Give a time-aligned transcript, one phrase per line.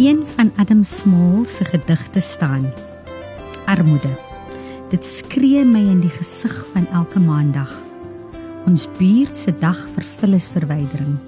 [0.00, 2.72] een van Adam Small se gedigte staan:
[3.64, 4.08] Armoede.
[4.88, 7.82] Dit skree my in die gesig van elke maandag.
[8.66, 11.18] Ons buurt se dag vir vullisverwydering.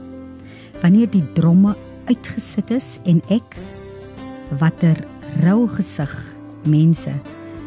[0.80, 1.76] Wanneer die dromme
[2.08, 3.56] uitgesit is en ek
[4.58, 5.04] watter
[5.44, 6.12] rou gesig
[6.64, 7.12] mense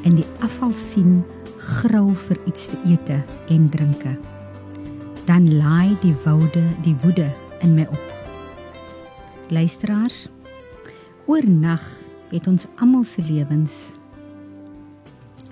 [0.03, 1.21] in die afval sien
[1.57, 3.21] grou vir iets te ete
[3.53, 4.17] en drinke.
[5.29, 7.29] Dan laai die woude die woede
[7.61, 8.13] in my op.
[9.53, 10.25] Luisteraars,
[11.25, 11.83] oornag
[12.31, 13.75] het ons almal se lewens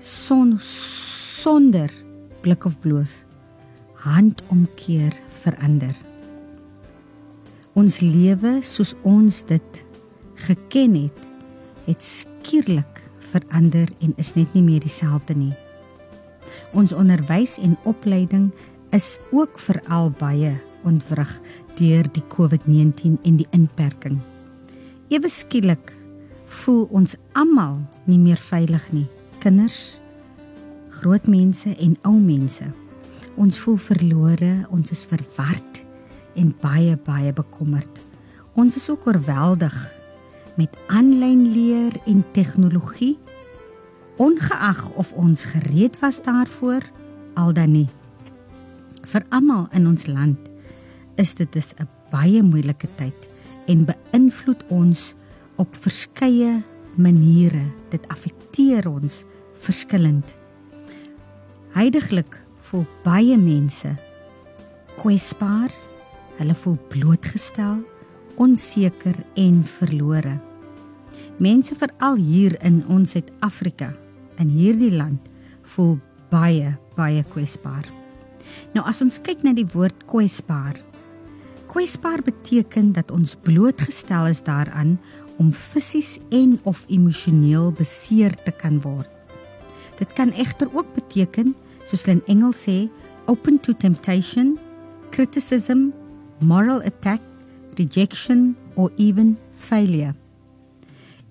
[0.04, 1.92] son sonder
[2.42, 3.24] blik of bloos
[4.04, 5.96] handomkeer verander.
[7.74, 9.80] Ons lewe soos ons dit
[10.44, 11.22] geken het,
[11.88, 13.00] het skielik
[13.32, 15.54] verander en is net nie meer dieselfde nie.
[16.76, 18.52] Ons onderwys en opleiding
[18.92, 20.52] is ook veral baie
[20.84, 21.32] ontwrig
[21.80, 24.20] deur die COVID-19 en die inperking.
[25.14, 25.92] Ewe skielik
[26.64, 27.76] voel ons almal
[28.10, 29.06] nie meer veilig nie
[29.44, 30.00] kinders,
[30.96, 32.66] groot mense en ou mense.
[33.38, 35.82] Ons voel verlore, ons is verward
[36.40, 38.00] en baie baie bekommerd.
[38.58, 39.76] Ons is ook oorweldig
[40.58, 43.20] met aanlyn leer en tegnologie.
[44.18, 46.88] Ongeag of ons gereed was daarvoor,
[47.38, 47.90] al dan nie.
[49.14, 50.50] Vir almal in ons land
[51.22, 53.33] is dit 'n baie moeilike tyd
[53.72, 55.14] en beïnvloed ons
[55.62, 56.62] op verskeie
[56.96, 57.66] maniere.
[57.90, 59.24] Dit affekteer ons
[59.64, 60.36] verskillend.
[61.74, 62.38] Heidiglik
[62.70, 63.96] voel baie mense
[65.00, 65.72] kwesbaar.
[66.38, 67.82] Hulle voel blootgestel,
[68.42, 70.40] onseker en verlore.
[71.38, 73.92] Mense veral hier in ons Suid-Afrika,
[74.42, 75.30] in hierdie land,
[75.76, 76.00] voel
[76.34, 77.86] baie baie kwesbaar.
[78.74, 80.78] Nou as ons kyk na die woord kwesbaar,
[81.74, 85.00] kwesbaar beteken dat ons blootgestel is daaraan
[85.42, 89.10] om fisies en of emosioneel beseer te kan word.
[89.98, 91.56] Dit kan egter ook beteken,
[91.90, 92.78] soos hulle in Engels sê,
[93.26, 94.54] open to temptation,
[95.10, 95.90] criticism,
[96.46, 97.22] moral attack,
[97.80, 100.14] rejection or even failure.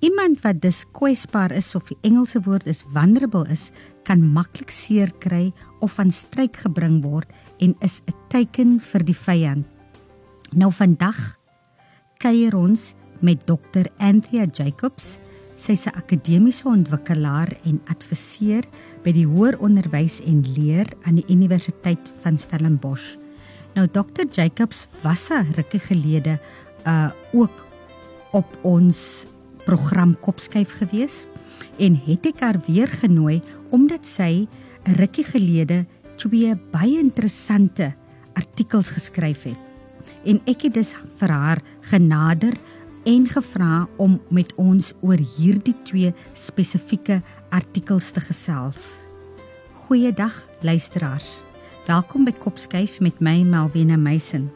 [0.02, 3.70] Iemand wat dus kwesbaar is of die Engelse woord is vulnerable is,
[4.02, 7.30] kan maklik seer kry of van stryk gebring word
[7.62, 9.66] en is 'n teken vir die vyand.
[10.52, 11.16] Nou vandag
[12.20, 13.88] kuier ons met Dr.
[13.96, 15.18] Anthea Jacobs
[15.56, 18.64] Sy's 'n akademiese ontwikkelaar en adviseur
[19.04, 23.16] by die Hoër Onderwys en Leer aan die Universiteit van Stellenbosch.
[23.74, 26.40] Nou Dr Jacobs was 'n rukkie gelede
[26.86, 27.66] uh ook
[28.32, 29.26] op ons
[29.64, 31.26] program Kopskyf gewees
[31.78, 33.40] en het ek haar weer genooi
[33.70, 34.48] omdat sy
[34.84, 35.86] 'n rukkie gelede
[36.16, 37.94] twee baie interessante
[38.34, 39.71] artikels geskryf het.
[40.22, 41.60] En ek het dus vir haar
[41.90, 42.54] genader
[43.04, 47.18] en gevra om met ons oor hierdie twee spesifieke
[47.50, 48.78] artikels te gesels.
[49.82, 51.26] Goeiedag luisteraars.
[51.88, 54.46] Welkom by Kopskyf met my Malwena Meisen.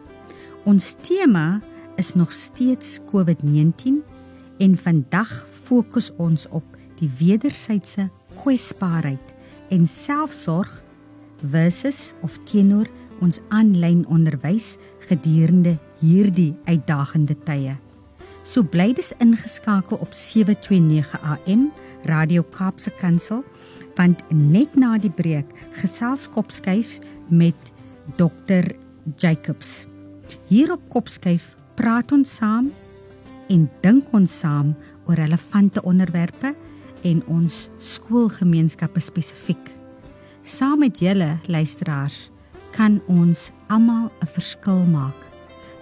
[0.63, 1.61] Ons tema
[1.99, 3.99] is nog steeds COVID-19
[4.63, 6.65] en vandag fokus ons op
[7.01, 8.07] die wederwysige
[8.39, 9.35] kwesbaarheid
[9.75, 10.71] en selfsorg
[11.43, 12.87] versus of teenoor
[13.25, 14.77] ons aanlyn onderwys
[15.09, 17.77] gedurende hierdie uitdagende tye.
[18.47, 21.71] So bly dis ingeskakel op 729 AM
[22.07, 23.43] Radio Kaapse Kansel
[23.97, 25.49] want net na die breek
[25.81, 27.73] gesels Kopskyf met
[28.21, 28.71] Dr
[29.17, 29.87] Jacobs.
[30.51, 32.71] Hier op Kopskyf praat ons saam
[33.51, 34.75] en dink ons saam
[35.07, 36.55] oor relevante onderwerpe
[37.07, 39.75] en ons skoolgemeenskappe spesifiek.
[40.47, 42.27] Saam met julle luisteraars
[42.77, 45.17] kan ons almal 'n verskil maak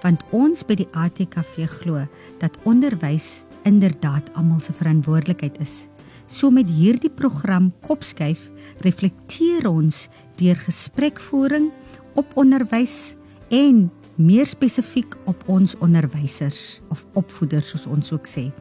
[0.05, 2.07] want ons by die ATKV glo
[2.39, 5.89] dat onderwys inderdaad almal se verantwoordelikheid is.
[6.27, 8.51] So met hierdie program Kopskuif
[8.85, 11.73] reflekteer ons deur gesprekvoering
[12.15, 13.17] op onderwys
[13.49, 18.53] en meer spesifiek op ons onderwysers of opvoeders soos ons ook sê.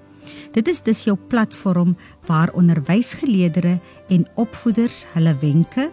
[0.55, 5.91] Dit is dus jou platform waar onderwysgeleerders en opvoeders hulle wenke,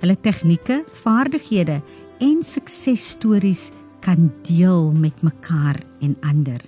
[0.00, 1.80] hulle tegnieke, vaardighede
[2.24, 3.70] en suksesstories
[4.04, 6.60] kan deel met mekaar en ander.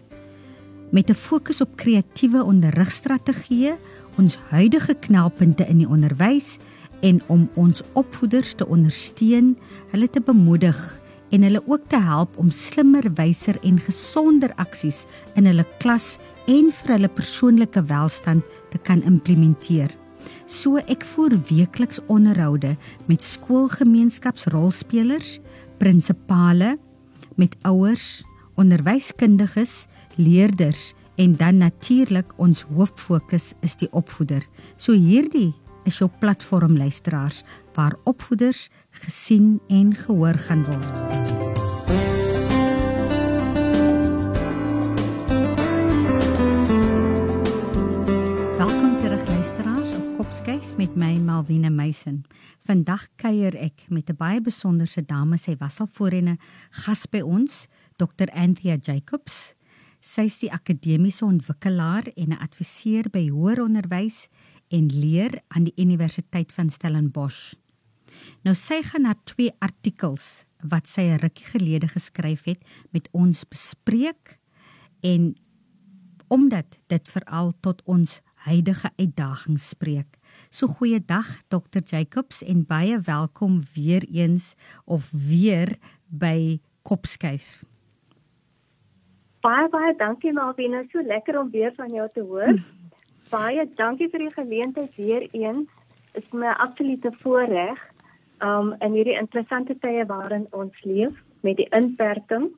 [0.91, 3.77] Met 'n fokus op kreatiewe onderrigstrategieë,
[4.19, 6.59] ons huidige knelpunte in die onderwys
[7.01, 9.57] en om ons opvoeders te ondersteun,
[9.91, 11.01] hulle te bemoedig
[11.31, 16.71] en hulle ook te help om slimmer, wyser en gesonder aksies in hulle klas en
[16.71, 20.00] vir hulle persoonlike welstand te kan implementeer.
[20.47, 22.77] So ek voer weekliks onderhoude
[23.07, 25.41] met skoolgemeenskapsrolspelers,
[25.79, 26.79] prinsipale,
[27.37, 28.25] met ouers,
[28.61, 29.87] onderwyskundiges,
[30.17, 34.47] leerders En dan natuurlik ons hooffokus is die opvoeder.
[34.77, 35.53] So hierdie
[35.85, 37.43] is jou platform luisteraars
[37.77, 38.69] waar opvoeders
[39.05, 41.20] gesien en gehoor gaan word.
[50.51, 52.25] Kopskyf met my Malwena Meisen.
[52.67, 55.39] Vandag kuier ek met 'n baie besonderse dame.
[55.39, 56.39] Sy was al voorheen 'n
[56.71, 58.27] gas by ons, Dr.
[58.35, 59.55] Anthea Jacobs.
[60.01, 64.29] Sy is die akademiese ontwikkelaar en 'n adviseur by hoër onderwys
[64.71, 67.55] en leer aan die Universiteit van Stellenbosch.
[68.43, 73.49] Nou sy gaan na twee artikels wat sy 'n rukkie gelede geskryf het met ons
[73.49, 74.41] bespreek
[75.01, 75.37] en
[76.29, 80.20] omdat dit veral tot ons huidige uitdagings spreek.
[80.51, 84.55] So goeiedag Dr Jacobs en baie welkom weer eens
[84.85, 85.77] of weer
[86.07, 87.63] by Kopskuif.
[89.47, 92.59] Baie baie dankie Malvina, so lekker om weer van jou te hoor.
[93.37, 95.71] baie dankie vir die geleentheid weer eens.
[96.17, 97.79] Dit is my absolute voorreg
[98.43, 101.15] um in hierdie interessante tye waarin ons leef
[101.47, 102.51] met die inperking.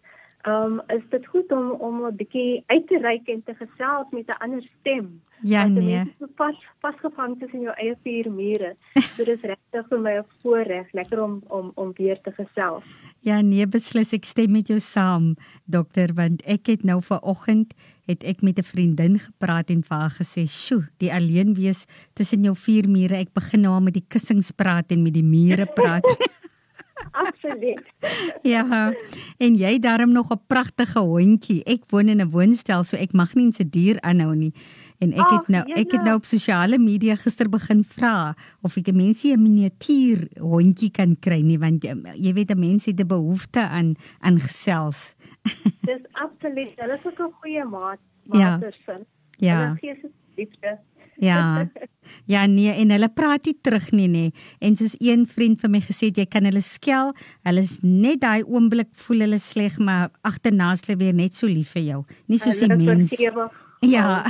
[0.42, 4.26] Um is dit goed om om 'n bietjie uit te reik en te gesels met
[4.26, 5.20] 'n ander stem.
[5.42, 6.14] Ja nee.
[6.18, 8.76] So pas vasgevang tussen jou eie vier mure.
[8.94, 12.84] So dis regtig vir my 'n voorreg, lekker om om om weer te gesels.
[13.20, 17.74] Ja nee, beslis ek stem met jou saam, dokter, want ek het nou vanoggend
[18.06, 22.42] het ek met 'n vriendin gepraat en vir haar gesê, "Sjoe, die alleen wees tussen
[22.42, 25.66] jou vier mure, ek begin nou al met die kussings praat en met die mure
[25.66, 26.02] praat."
[27.26, 27.82] Absoluut.
[28.42, 28.92] ja.
[29.38, 31.64] En jy darm nog 'n pragtige hondjie.
[31.64, 34.52] Ek woon in 'n woonstel, so ek mag nie 'n se dier aanhou nie.
[34.98, 38.88] En ek het nou ek het nou op sosiale media gister begin vra of ek
[38.88, 43.06] 'n mensie 'n miniatuur hondjie kan kry nie want jy weet 'n mens het 'n
[43.06, 45.14] behoefte aan aan gesels.
[45.82, 46.72] Dis absoluut.
[46.76, 49.06] Hulle is ook 'n goeie maat, maatsin.
[49.38, 49.58] Ja.
[49.58, 50.78] Hulle gee se liefde.
[51.16, 51.68] Ja.
[52.26, 54.24] Ja nee en hulle praat nie terug nie nê.
[54.58, 57.12] En soos een vriend vir my gesê het jy kan hulle skel.
[57.46, 61.46] Hulle is net daai oomblik voel hulle sleg maar agterna is hulle weer net so
[61.46, 62.00] lief vir jou.
[62.26, 63.14] Nie soos die mens.
[63.82, 64.22] Ja.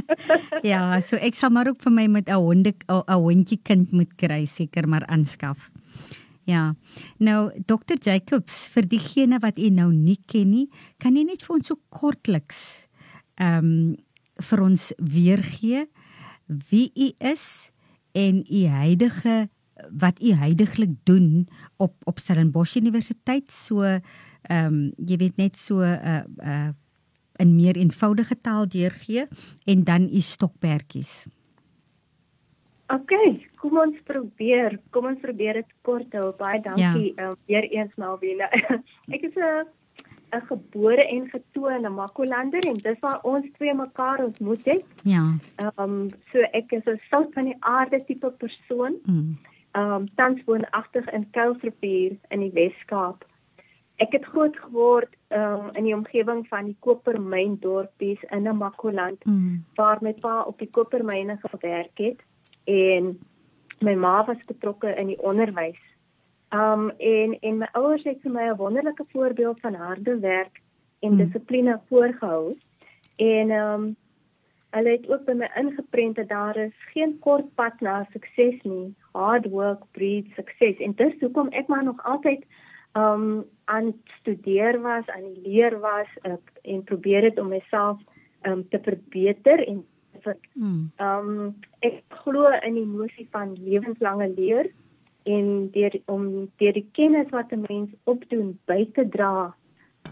[0.72, 4.16] ja, so ek sal maar ook vir my met 'n honde 'n hondjie kind moet
[4.16, 5.70] kry seker maar aanskaf.
[6.44, 6.74] Ja.
[7.18, 10.68] Nou Dr Jacobs vir diegene wat u nou nie ken nie,
[10.98, 12.86] kan jy net vir ons so kortliks
[13.36, 13.96] ehm um,
[14.36, 15.86] vir ons weergee
[16.46, 17.70] wie u is
[18.12, 19.48] en u huidige
[19.98, 24.00] wat u heidaglik doen op op Stellenbosch Universiteit so ehm
[24.64, 26.72] um, jy weet net so 'n uh, eh, uh, eh,
[27.36, 29.26] in meer eenvoudige taal deurgee
[29.64, 31.26] en dan u stokperdjies.
[32.86, 33.12] OK,
[33.54, 34.78] kom ons probeer.
[34.90, 36.30] Kom ons probeer dit kort hou.
[36.38, 37.28] Baie dankie ja.
[37.28, 38.48] um, weer eens Malvina.
[39.14, 39.66] ek is 'n
[40.30, 44.84] 'n gebore en getoe in Makolander en dis waar ons twee mekaar ontmoet het.
[45.02, 45.36] Ja.
[45.56, 48.94] Ehm um, so ek is 'n sout van die aarde tipe persoon.
[49.04, 49.38] Mm.
[49.70, 53.26] Ehm um, tans woonagtig in Kuilsrivier in die Wes-Kaap.
[53.96, 59.64] Ek het groot geword um, in die omgewing van die kopermyn dorpies in Makoland mm.
[59.74, 62.20] waar my pa op die kopermyne gewerk het
[62.64, 63.18] en
[63.80, 65.80] my ma was betrokke in die onderwys
[66.54, 70.60] Um en en my ouers het vir my 'n wonderlike voorbeeld van harde werk
[71.00, 71.18] en hmm.
[71.18, 72.56] dissipline voorgehou.
[73.16, 73.96] En um
[74.70, 78.94] hulle het ook by my ingeprent dat daar is geen kort pad na sukses nie.
[79.12, 80.78] Hard work breeds success.
[80.78, 82.44] En dis hoekom ek maar nog altyd
[82.92, 87.98] um aan studeer was, aan die leer was ek, en probeer het om myself
[88.42, 89.84] um te verbeter en
[90.22, 90.90] vir hmm.
[91.00, 94.70] um ek glo in die nosie van lewenslange leer
[95.26, 96.26] en deur om
[96.60, 99.54] deur die kennis wat 'n mens opdoen by te dra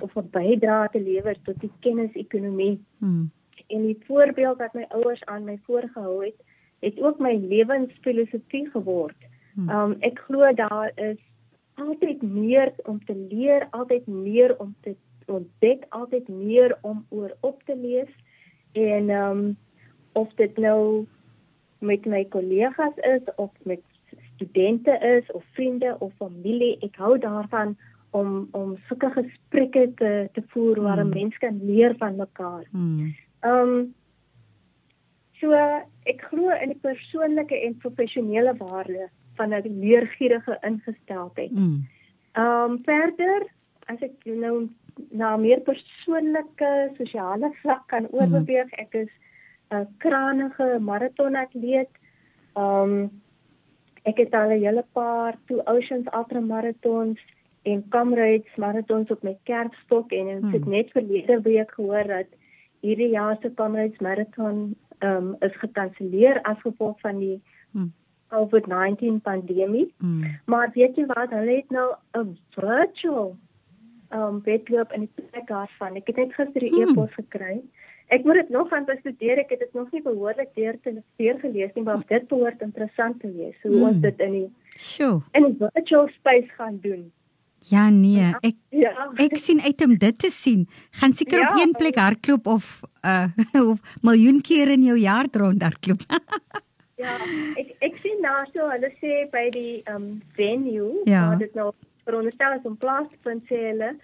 [0.00, 2.78] of 'n bydrae te lewer tot die kennisekonomie.
[2.98, 3.30] Hmm.
[3.66, 6.38] En die voorbeeld wat my ouers aan my voorgehou het,
[6.80, 9.20] het ook my lewensfilosofie geword.
[9.54, 9.68] Hmm.
[9.68, 11.20] Um ek glo daar is
[11.74, 17.62] altyd meer om te leer, altyd meer om te ontdek, altyd meer om oor op
[17.62, 18.10] te lees
[18.72, 19.56] en um
[20.12, 21.06] of dit nou
[21.78, 23.80] met my kollegas is of met
[24.44, 27.76] studente is of vriende of familie, ek hou daarvan
[28.14, 31.12] om om sulke gesprekke te te voer waar mm.
[31.16, 32.64] mens kan leer van mekaar.
[32.70, 33.14] Mm.
[33.42, 33.74] Um
[35.40, 35.52] so
[36.06, 39.08] ek glo in die persoonlike en professionele waarde
[39.40, 41.50] van 'n leergierige ingesteldheid.
[41.50, 41.88] Mm.
[42.38, 43.46] Um verder
[43.86, 44.68] as ek nou
[45.10, 48.78] na meer persoonlike sosiale vlak kan oorbeweeg, mm.
[48.86, 49.12] ek is
[49.74, 51.90] 'n kranige maratonatleet.
[52.54, 53.10] Um
[54.04, 57.20] Ek het al 'n hele paar Two Oceans Ultra Marathons
[57.62, 60.70] en Comrades Marathons op my kerfstok en ek het hmm.
[60.70, 62.26] net verlede week gehoor dat
[62.80, 67.92] hierdie jaar se Comrades Marathon ehm um, is gekanselleer as gevolg van die hmm.
[68.28, 69.94] COVID-19 pandemie.
[69.98, 70.38] Hmm.
[70.44, 71.88] Maar weet jy wat, hulle het nou
[72.20, 73.36] 'n virtual
[74.08, 75.96] ehm um, wedloop in die plek daarvan.
[75.96, 76.88] Ek het net gister die hmm.
[76.88, 77.62] e-pos gekry.
[78.12, 79.40] Ek moet dit nog aan bestudeer.
[79.44, 83.20] Ek het dit nog nie behoorlik deur te leer gelees nie, maar dit behoort interessant
[83.20, 83.88] te wees hoe hmm.
[83.88, 85.22] ons dit in die Sjoe.
[85.32, 87.12] In die virtual space gaan doen.
[87.70, 88.92] Ja nee, ek ja.
[89.22, 90.66] ek sien uit om dit te sien.
[91.00, 93.30] Gaan seker ja, op een plek hardloop of uh
[93.70, 96.04] of miljoen keer in jou jaar rond hardloop.
[97.04, 97.16] ja,
[97.56, 101.24] ek ek sien nou so hulle sê by die um venue ja.
[101.30, 101.70] waar dit nou
[102.04, 103.94] veronderstel is om plaas te vind sê hulle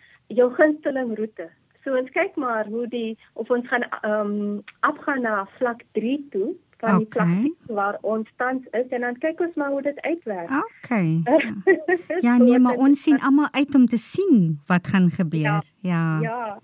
[0.40, 1.50] jou gunsteling roete.
[1.84, 6.54] So ons kyk maar hoe die of ons gaan um afgaan na vlak 3 toe
[6.80, 7.26] van die okay.
[7.26, 10.50] plek waar ons tans is en dan kyk ons maar hoe dit uitwerk.
[10.50, 11.22] Okay.
[12.26, 15.42] ja, nee, maar ons sien almal uit om te sien wat gaan gebeur.
[15.42, 15.60] Ja.
[15.80, 16.20] Ja.
[16.20, 16.60] Ja.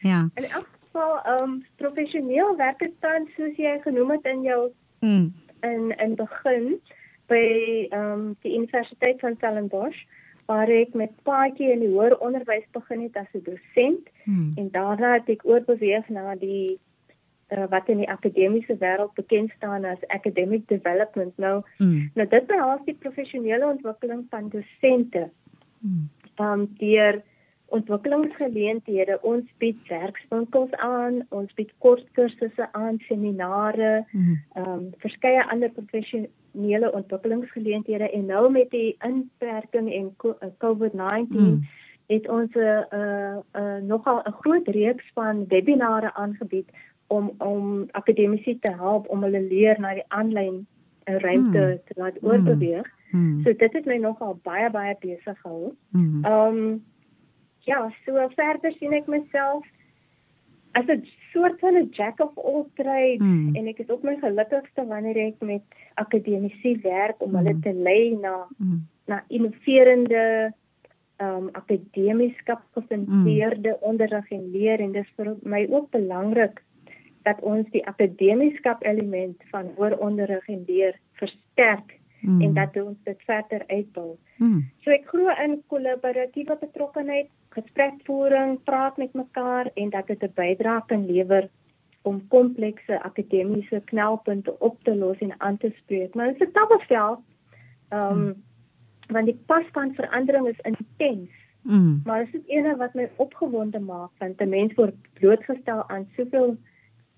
[0.00, 0.28] ja.
[0.34, 4.60] En elk geval ehm um, professioneel werk dit tans soos jy genoem het in jou
[5.00, 5.32] mm.
[5.60, 6.68] in in begin
[7.26, 7.46] by
[7.90, 10.04] ehm um, die Universiteit van Stellenbosch
[10.46, 14.52] waar ek met paadjie in die hoër onderwys begin het as 'n dosent hmm.
[14.56, 16.78] en daarna het ek oorbeweeg na die
[17.48, 22.10] uh, wat in die akademiese wêreld bekend staan as academic development nou mm.
[22.14, 25.28] nou dit behels die professionele ontwikkeling van dosente
[25.78, 26.08] mm.
[26.36, 27.22] um, deur
[27.74, 34.40] ontwikkelingsgeleenthede ons bied werkswinkels aan ons bied kortkursusse aan seminare mm.
[34.56, 36.32] um, verskeie ander professionele
[36.92, 40.12] ontwikkelingsgeleenthede en nou met die inperking en
[40.58, 41.60] COVID-19 mm.
[42.06, 46.68] het ons 'n uh, uh, uh, nogal 'n groot reeks van webinare aangebied
[47.06, 50.66] om om akademici te help om hulle leer na die aanlyn
[51.04, 51.80] ruimte hmm.
[51.84, 52.88] te laat oorbeweeg.
[53.10, 53.42] Hmm.
[53.42, 55.74] So dit het my nogal baie baie besig gehou.
[55.90, 56.24] Hmm.
[56.24, 56.84] Ehm um,
[57.64, 59.64] ja, so verder sien ek myself
[60.74, 63.54] as 'n soort van 'n jack of all trades hmm.
[63.54, 65.62] en ek is op my gelukkigste wanneer ek met
[65.94, 67.38] akademici werk om hmm.
[67.38, 68.86] hulle te lei na hmm.
[69.06, 70.52] na innoverende
[71.18, 72.36] um, akademies
[72.74, 73.82] gefundeerde hmm.
[73.90, 76.62] onderrig en leer en dis vir my ook belangrik
[77.22, 82.40] dat ons die akademieskap element van hoër onderrig en leer versterk mm.
[82.40, 84.16] en dat ons dit verder uitbou.
[84.36, 84.70] Mm.
[84.84, 90.82] So ek glo in kollaboratiewe betrokkenheid, gesprekvoering, praat met mekaar en dat dit 'n bydrae
[90.86, 91.48] kan lewer
[92.02, 96.14] om komplekse akademiese knelpunte op te los en aan te spreek.
[96.14, 97.20] Maar dit is 'n tabbelveld.
[97.88, 98.34] Ehm um, mm.
[99.08, 101.30] want die pas van verandering is intens.
[101.62, 102.00] Mm.
[102.04, 106.56] Maar dit is ene wat my opgewonde maak want 'n mens word blootgestel aan soveel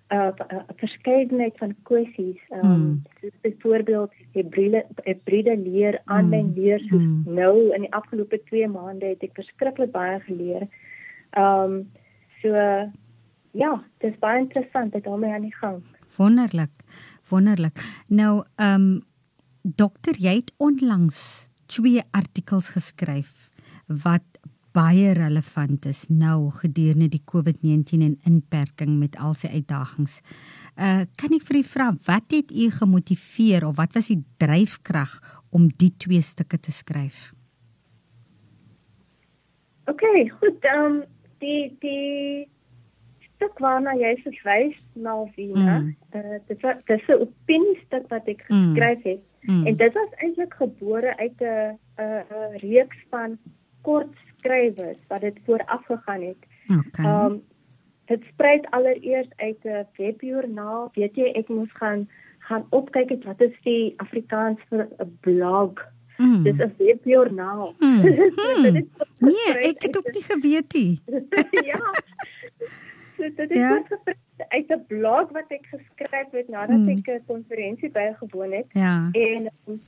[0.09, 2.41] 'n uh, uh, verskeidenheid van kwessies.
[2.49, 3.03] Ehm um, mm.
[3.21, 6.55] soos byvoorbeeld hibride hibride leer, aanlyn mm.
[6.55, 7.23] leer soos mm.
[7.25, 10.69] nou in die afgelope 2 maande het ek verskriklik baie geleer.
[11.31, 11.91] Ehm um,
[12.43, 12.87] so uh,
[13.51, 15.83] ja, dit is baie interessant dit daarmee aan die gang.
[16.17, 16.73] Wonderlik.
[17.29, 17.83] Wonderlik.
[18.07, 19.05] Nou ehm um,
[19.63, 23.49] dokter, jy het onlangs twee artikels geskryf
[23.87, 24.36] wat
[24.77, 30.21] baie relevant is nou gedurende die COVID-19 en inperking met al sy uitdagings.
[30.77, 35.17] Uh kan ek vir u vra wat het u gemotiveer of wat was die dryfkrag
[35.57, 37.33] om die twee stukke te skryf?
[39.87, 40.03] OK,
[40.41, 41.03] goed, dan um,
[41.41, 42.49] die die
[43.37, 45.95] stuk waarna jy verwys na Wiener, mm.
[46.19, 48.75] uh dit was dis 'n opiniestuk wat ek mm.
[48.75, 49.25] geskryf het.
[49.47, 49.67] Mm.
[49.67, 53.39] En dit was eintlik gebore uit 'n 'n reeks van
[53.87, 56.43] kort skrywers wat dit vooraf gegaan het.
[56.79, 57.05] Okay.
[57.07, 57.43] Um
[58.07, 60.91] dit spruit allereers uit 'n webjoernaal.
[60.95, 65.73] Weet jy, ek moes gaan gaan opkyk het wat is die Afrikaans vir 'n blog.
[66.17, 66.43] Mm.
[66.43, 67.75] Dis 'n webjoernaal.
[67.81, 68.03] Mm.
[69.19, 69.33] Mm.
[69.33, 71.01] nee, ek het ook nie geweet nie.
[71.71, 71.81] ja.
[73.17, 73.83] So dit is ja?
[74.49, 76.89] uit 'n blog wat ek geskryf het nadat mm.
[76.89, 78.67] ek 'n konferensie bygewoon het.
[78.69, 79.09] Ja.
[79.13, 79.81] En um,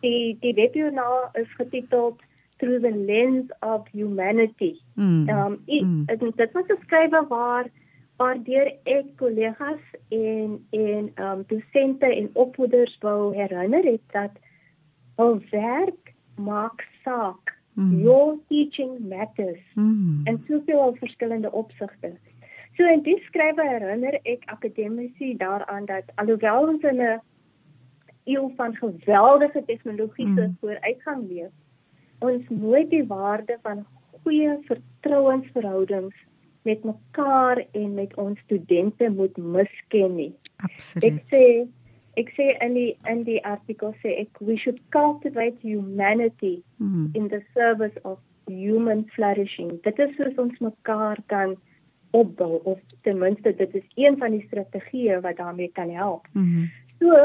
[0.00, 2.22] die die webjoernaal is getiteld
[2.60, 4.80] through the lens of humanity.
[4.96, 5.28] Mm.
[5.28, 6.06] Um mm.
[6.36, 7.66] dit was 'n skrywe waar
[8.16, 14.34] waar deur ek kollegas en en um dosente en opvoeders wou herinner het dat
[15.16, 17.58] hul werk maak saak.
[17.74, 18.00] Mm.
[18.00, 19.64] Your teaching matters.
[19.74, 20.20] Mm.
[20.24, 22.12] En soveel verskillende opsigte.
[22.76, 27.20] So in die skrywe herinner ek akademici daaraan dat alhoewel ons in 'n
[28.24, 30.56] eeu van geweldige tegnologiese mm.
[30.60, 31.52] vooruitgang leef,
[32.20, 33.84] ons nooit die waarde van
[34.22, 36.16] goeie vertrouensverhoudings
[36.62, 40.32] met mekaar en met ons studente moet misken nie.
[40.56, 41.04] Absoluut.
[41.04, 41.44] Ek sê
[42.20, 47.10] ek sê in die in die artikel sê ek we should cultivate humanity mm.
[47.14, 48.18] in the service of
[48.50, 49.78] human flourishing.
[49.86, 51.56] Dit is soos ons mekaar kan
[52.10, 56.26] opbou of ten minste dit is een van die strategieë wat daarmee kan help.
[56.32, 56.70] Mm -hmm.
[56.98, 57.16] So,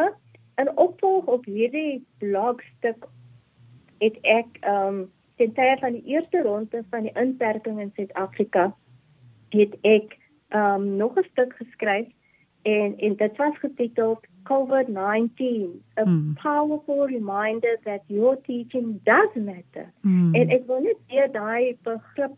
[0.56, 3.08] in opvolg op hierdie blogstuk
[3.98, 8.76] het ek ehm um, ten tye van die eerste ronde van die inperking in Suid-Afrika
[9.50, 12.08] het ek ehm um, nog 'n stuk geskryf
[12.62, 16.34] en en dit was getiteld COVID-19 a mm.
[16.34, 19.92] powerful reminder that your teaching does matter.
[20.02, 20.34] Mm.
[20.34, 22.36] En ek wil net weer daai begrip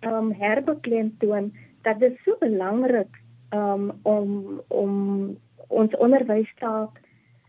[0.00, 1.52] ehm um, herbeklemtoon
[1.82, 4.92] dat dit so belangrik um, om om
[5.68, 7.00] ons onderwystaak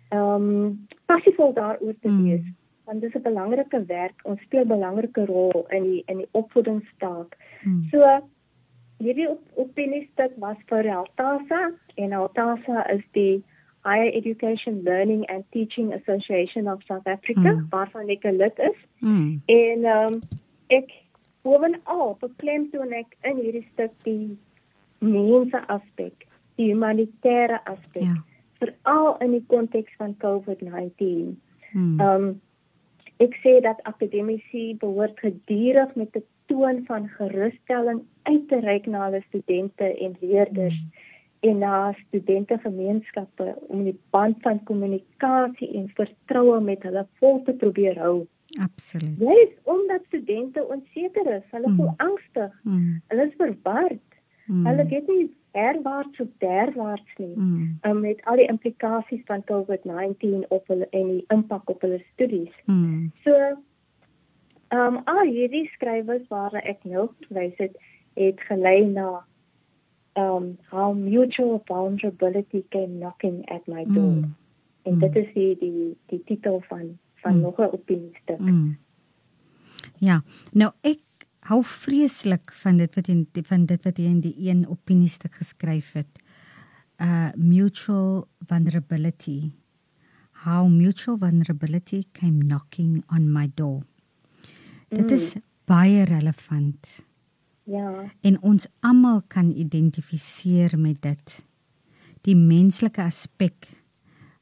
[0.09, 2.23] ehm um, passievol daaroor te hmm.
[2.23, 2.41] wees.
[2.41, 2.55] Mm.
[2.91, 4.19] Want dit is 'n belangrike werk.
[4.23, 7.37] Ons speel 'n belangrike rol in die in die opvoedingstaak.
[7.63, 7.87] Mm.
[7.91, 8.19] So
[8.97, 13.43] hierdie op, opiniestuk was vir Altasa en Altasa is die
[13.83, 17.67] Higher Education Learning and Teaching Association of South Africa mm.
[17.69, 18.79] waarvan ek 'n lid is.
[18.99, 19.41] Mm.
[19.45, 20.19] En ehm um,
[20.67, 20.91] ek
[21.41, 24.37] bovenal beklemtoon ek in hierdie stuk die
[24.99, 28.23] mense aspek, die humanitêre aspek, ja.
[28.59, 31.39] veral in die konteks van COVID-19.
[31.71, 31.99] Hmm.
[31.99, 32.41] Um
[33.21, 39.05] ek sê dat akademici behoort gedurig met 'n toon van gerusstelling uit te reik na
[39.05, 41.49] hulle studente en leerders hmm.
[41.49, 47.53] en na studente gemeenskappe om die band van kommunikasie en vertroue met hulle vol te
[47.53, 48.27] probeer hou.
[48.59, 49.19] Absoluut.
[49.19, 51.75] Dis omdat studente onseker is, hulle mm.
[51.75, 52.59] voel angstig.
[52.63, 53.01] Mm.
[53.07, 54.07] Hulle is verward.
[54.45, 54.65] Mm.
[54.65, 57.33] Hulle weet nie herwaarts of derwaarts nie.
[57.35, 57.77] Mm.
[57.81, 62.53] Um, met al die implikasies van COVID-19 op hulle en die impak op hulle studies.
[62.65, 63.11] Mm.
[63.23, 63.35] So
[64.71, 67.75] ehm um, al hierdie skrywers waar ek nou verwys het,
[68.13, 69.25] het gelei na
[70.13, 74.23] um how mutual vulnerability came knocking at my door.
[74.23, 74.35] Mm.
[74.83, 77.41] En dit is die die die titel van van mm.
[77.41, 78.39] nog 'n opiniestuk.
[78.39, 78.77] Mm.
[79.97, 80.99] Ja, nou ek
[81.49, 85.93] hou vreeslik van dit wat in van dit wat jy in die een opiniestuk geskryf
[85.97, 86.21] het.
[87.01, 89.51] Uh mutual vulnerability.
[90.45, 93.81] How mutual vulnerability came knocking on my door.
[94.89, 95.15] Dit mm.
[95.15, 97.01] is baie relevant.
[97.63, 98.11] Ja.
[98.21, 101.37] En ons almal kan identifiseer met dit.
[102.21, 103.69] Die menslike aspek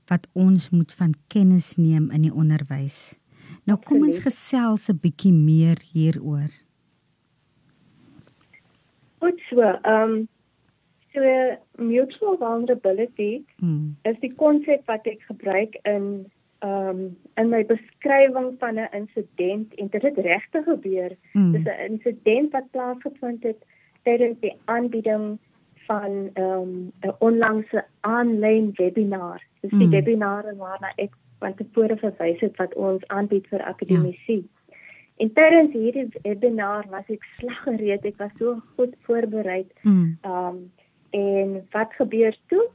[0.09, 3.19] wat ons moet van kennis neem in die onderwys.
[3.63, 6.49] Nou kom ons gesels 'n bietjie meer hieroor.
[9.19, 10.27] Goed so, ehm um,
[11.13, 13.97] so mutual vulnerability hmm.
[14.03, 16.27] is die konsep wat ek gebruik in
[16.59, 21.15] ehm um, in my beskrywing van 'n insident en dit het regtig gebeur.
[21.31, 21.51] Hmm.
[21.51, 23.65] Dis 'n insident wat plaasgevind het
[24.03, 25.39] tydens die aanbieding
[25.89, 29.41] van ehm um, 'n onlangse aanlyn webinar.
[29.61, 29.89] Dis die mm.
[29.89, 34.35] webinare waarna ek van tevore verwys het wat ons aanbied vir akademici.
[34.35, 34.58] Ja.
[35.19, 38.05] En tydens hierdie webinar was ek slaggereed.
[38.07, 39.65] Ek was so goed voorberei.
[39.83, 40.17] Mm.
[40.23, 40.59] Um
[41.09, 42.67] en wat gebeur toe?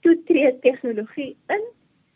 [0.00, 1.64] Toe tree tegnologie in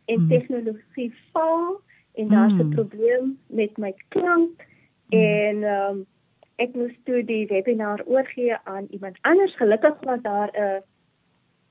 [0.07, 0.29] en mm.
[0.29, 1.81] tegnologie val
[2.15, 2.75] en daar's 'n mm.
[2.75, 4.65] probleem met my klank
[5.11, 5.19] mm.
[5.19, 6.07] en um
[6.57, 9.57] ek moes toe die webinar oorgee aan iemand anders.
[9.57, 10.83] Gelukkig was daar 'n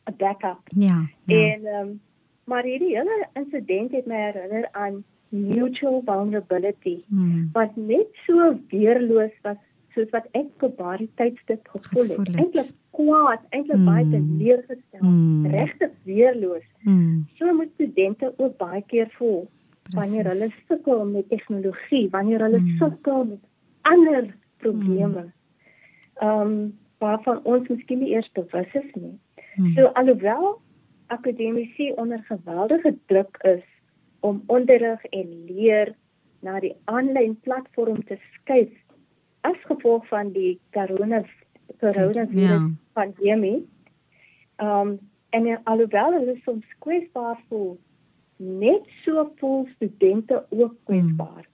[0.10, 0.62] 'n backup.
[0.66, 1.10] Ja.
[1.26, 1.36] ja.
[1.52, 2.02] En ehm um,
[2.44, 7.04] maar hierdie hele insident het my herinner aan mutual vulnerability.
[7.08, 7.50] Hmm.
[7.54, 9.58] Wat net so weerloos was
[9.94, 12.34] soos wat ek op daardie tydstip gevoel het.
[12.36, 13.88] Eintlik kwaad, eintlik hmm.
[13.90, 15.48] baie teleurgestel, hmm.
[15.54, 16.66] regtig weerloos.
[16.86, 17.26] Hmm.
[17.38, 19.48] So moet studente ook baie keer voel
[19.96, 22.78] wanneer hulle sukkel met tegnologie, wanneer hulle hmm.
[22.78, 23.42] sukkel met
[23.82, 25.26] ander probleme.
[25.26, 25.34] Hmm.
[26.20, 29.14] Ehm um, waarvan ons miskien nie eers bewus is nie.
[29.56, 29.72] Hmm.
[29.76, 30.60] So alhoewel
[31.08, 33.64] akademici onder geweldige druk is
[34.20, 35.96] om onderrig en leer
[36.40, 38.72] na die aanlyn platform te skuif
[39.48, 41.24] as gevolg van die corona
[41.80, 42.70] coronavirus ja.
[42.94, 43.68] pandemie.
[44.56, 44.98] Ehm um,
[45.30, 47.76] en alhoewel hulle soms kwesbaar voel,
[48.36, 51.46] net so voel studente ook kwesbaar.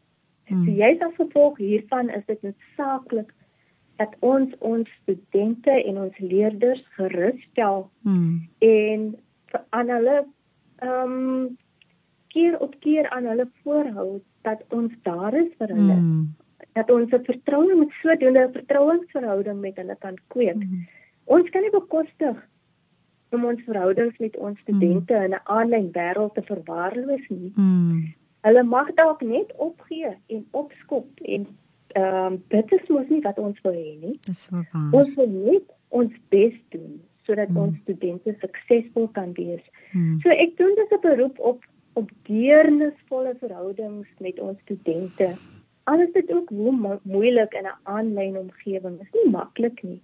[0.46, 0.58] Hmm.
[0.58, 0.64] Hmm.
[0.66, 3.34] So jy as gevolg hiervan is dit noodsaaklik
[4.00, 8.48] dat ons ons studente en ons leerders gerus stel hmm.
[8.60, 9.06] en
[9.70, 10.18] aan hulle
[10.80, 11.58] ehm um,
[12.36, 14.10] keer op keer aan hulle voorhou
[14.48, 16.00] dat ons daar is vir hulle.
[16.00, 16.36] Hmm.
[16.74, 20.62] Dat ons 'n vertroue met sodoende 'n vertrouensverhouding met hulle kan kweek.
[20.64, 20.88] Hmm.
[21.24, 22.38] Ons kan nie bekostig
[23.30, 25.24] om ons verhoudings met ons studente hmm.
[25.24, 27.52] in 'n aanlyn wêreld te verwaarloos nie.
[27.56, 28.14] Hmm.
[28.42, 31.48] Hulle mag dalk net opgee en opskop en
[31.88, 34.18] ehm um, dit is mos nie wat ons wil hê nie.
[34.22, 34.90] Dis waar.
[34.92, 37.58] Ons wil net ons bes doen sodat hmm.
[37.58, 39.64] ons studente suksesvol kan wees.
[39.92, 40.20] Hmm.
[40.22, 41.64] So ek doen dis 'n beroep op
[41.96, 45.30] op deernisvolle verhoudings met ons studente.
[45.84, 50.02] Alles dit ook hoe mo moeilik in 'n aanlyn omgewing is nie maklik nie.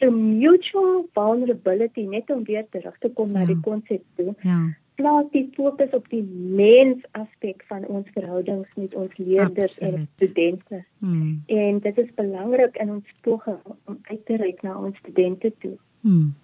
[0.00, 3.38] So mutual vulnerability net om weer terug te kom ja.
[3.38, 4.34] na die konsep toe.
[4.40, 4.76] Ja.
[4.94, 6.22] Plaas die fokus op die
[6.58, 9.94] mens aspek van ons verhoudings met ons leerders Absoluut.
[9.94, 10.84] en studente.
[10.98, 11.42] Hmm.
[11.46, 15.76] En dit is belangrik in ons poging om uit te reik na ons studente toe.
[16.00, 16.34] Hmm.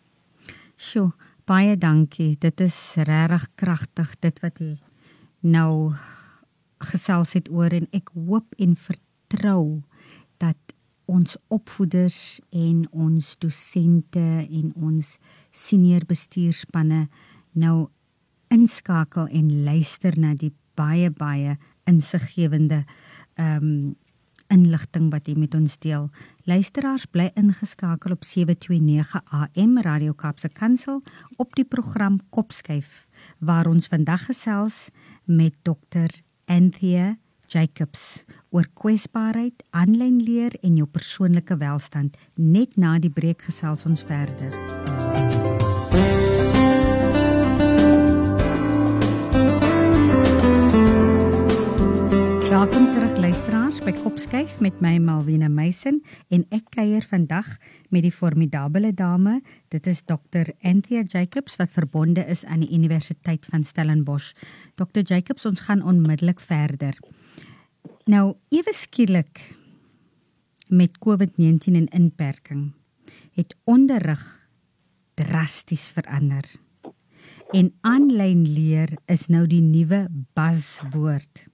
[0.77, 1.11] Sjoe,
[1.51, 2.37] baie dankie.
[2.39, 4.75] Dit is regtig kragtig dit wat jy
[5.43, 5.93] nou
[6.91, 9.83] gesels het oor en ek hoop en vertrou
[10.39, 10.77] dat
[11.11, 15.09] ons opvoeders en ons dosente en ons
[15.51, 17.09] senior bestuurspanne
[17.59, 17.91] nou
[18.55, 21.59] inskakel en luister na die baie baie
[21.91, 22.85] insiggewende
[23.35, 23.75] ehm um,
[24.51, 26.09] inligting wat jy met ons deel.
[26.51, 31.03] Luisteraars bly ingeskakel op 729 AM Radio Kaapse Kansel
[31.37, 33.07] op die program Kopskyf
[33.39, 34.89] waar ons vandag gesels
[35.25, 36.11] met dokter
[36.51, 37.15] Anthea
[37.47, 42.19] Jacobs oor kwesbaarheid, aanlyn leer en jou persoonlike welstand.
[42.35, 44.80] Net na die breek gesels ons verder.
[53.91, 55.97] By Kopskyf met my Malwena Meisen
[56.31, 57.49] en ek kuier vandag
[57.91, 59.41] met die formidable dame.
[59.73, 60.53] Dit is Dr.
[60.63, 64.31] Anthea Jacobs wat verbonde is aan die Universiteit van Stellenbosch.
[64.79, 65.03] Dr.
[65.03, 66.95] Jacobs, ons gaan onmiddellik verder.
[68.07, 69.43] Nou, ewe skielik
[70.69, 72.69] met COVID-19 en inperking
[73.35, 74.23] het onderrig
[75.19, 76.47] drasties verander.
[77.51, 80.07] En aanlyn leer is nou die nuwe
[80.39, 81.50] buzzwoord.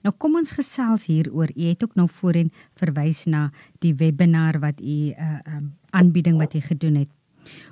[0.00, 1.50] Nou kom ons gesels hieroor.
[1.52, 3.50] U het ook nou voorheen verwys na
[3.84, 7.10] die webinar wat u 'n uh, um, aanbieding wat u gedoen het.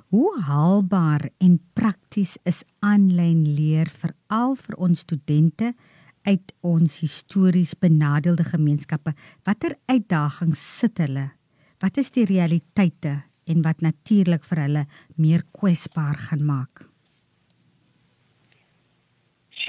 [0.09, 5.73] Hoe haalbaar en prakties is aanlyn leer veral vir ons studente
[6.21, 9.13] uit ons histories benadeelde gemeenskappe?
[9.43, 11.31] Watter uitdagings sit hulle?
[11.79, 16.88] Wat is die realiteite en wat natuurlik vir hulle meer kwesbaar gaan maak?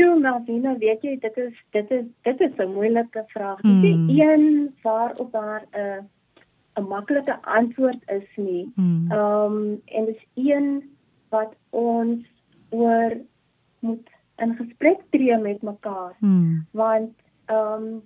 [0.00, 3.60] Sjoe, Malvina, weet jy, dit is dit is dit is 'n moeilike vraag.
[3.60, 4.08] Dit is mm.
[4.08, 6.08] een waarop daar 'n
[6.78, 8.72] 'n maklike antwoord is nie.
[8.74, 9.10] Hmm.
[9.10, 9.60] Ehm mm.
[9.60, 10.90] um, en dis een
[11.28, 12.24] wat ons
[12.70, 13.16] oor
[13.78, 16.16] moet in gesprek tree met mekaar.
[16.18, 16.66] Mm.
[16.70, 17.12] Want
[17.44, 18.02] ehm um,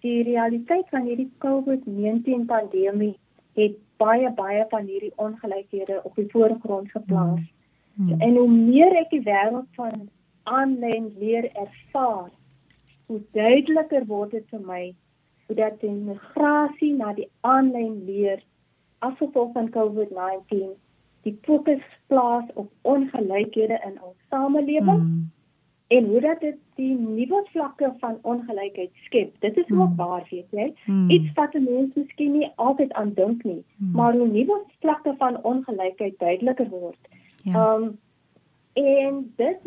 [0.00, 3.18] die realiteit van hierdie COVID-19 pandemie
[3.54, 7.40] het baie baie van hierdie ongelykhede op die voorgrond geplaas.
[7.94, 8.06] Mm.
[8.06, 8.20] Mm.
[8.20, 10.10] En hoe meer ek die wêreld van
[10.46, 12.30] aanlyn leer ervaar,
[13.06, 14.84] hoe duideliker word dit vir my
[15.46, 18.42] hoe dat die migrasie na die aanlyn leer
[19.06, 20.74] as gevolg van COVID-19
[21.26, 25.24] die fokus plaas op ongelykhede in ons samelewing mm.
[25.96, 29.34] en hoe dat dit die nuwe vlakke van ongelykheid skep.
[29.40, 29.80] Dit is mm.
[29.80, 30.66] ook waar, weet jy?
[30.84, 31.10] Mm.
[31.10, 33.92] Iets wat mense miskien nie altyd aan dink nie, mm.
[33.94, 37.14] maar hoe nuwe vlakke van ongelykheid duideliker word.
[37.42, 37.74] Ja.
[37.74, 37.94] Um
[38.76, 39.62] en dit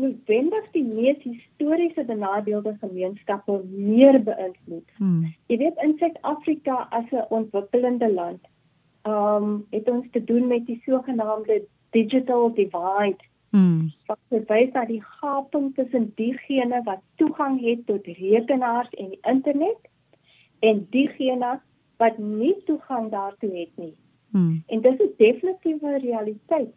[0.00, 4.86] noodwendig die mees historiese benadeelde gemeenskappe meer beïnvloed.
[4.96, 5.34] Hmm.
[5.52, 8.42] Jy weet in Suid-Afrika as 'n ontwikkelende land,
[9.02, 13.28] ehm um, het ons te doen met die sogenaamde digital divide.
[13.50, 13.92] Hmm.
[14.06, 19.88] Wat verwys na die gaping tussen diegene wat toegang het tot rekenaars en die internet
[20.58, 21.60] en diegene
[21.96, 23.94] wat nie toegang daartoe het nie.
[24.30, 24.62] Hmm.
[24.66, 26.76] En dit is definitief 'n realiteit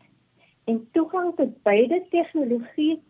[0.64, 3.02] en toegang tot beide tegnologie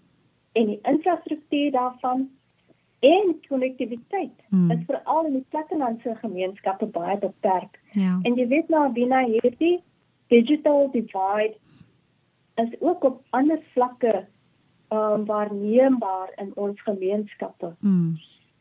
[0.54, 2.30] en die infrastruktuur daarvan
[3.00, 4.72] en konnektiwiteit hmm.
[4.72, 7.80] is veral in die plattelandse gemeenskappe baie beperk.
[7.92, 8.20] Ja.
[8.24, 9.76] En jy weet nou binne hierdie
[10.32, 11.58] digital divide
[12.62, 14.14] is ook op ander vlakke
[14.94, 17.74] um, waarneembaar in ons gemeenskappe.
[17.80, 18.16] Hmm.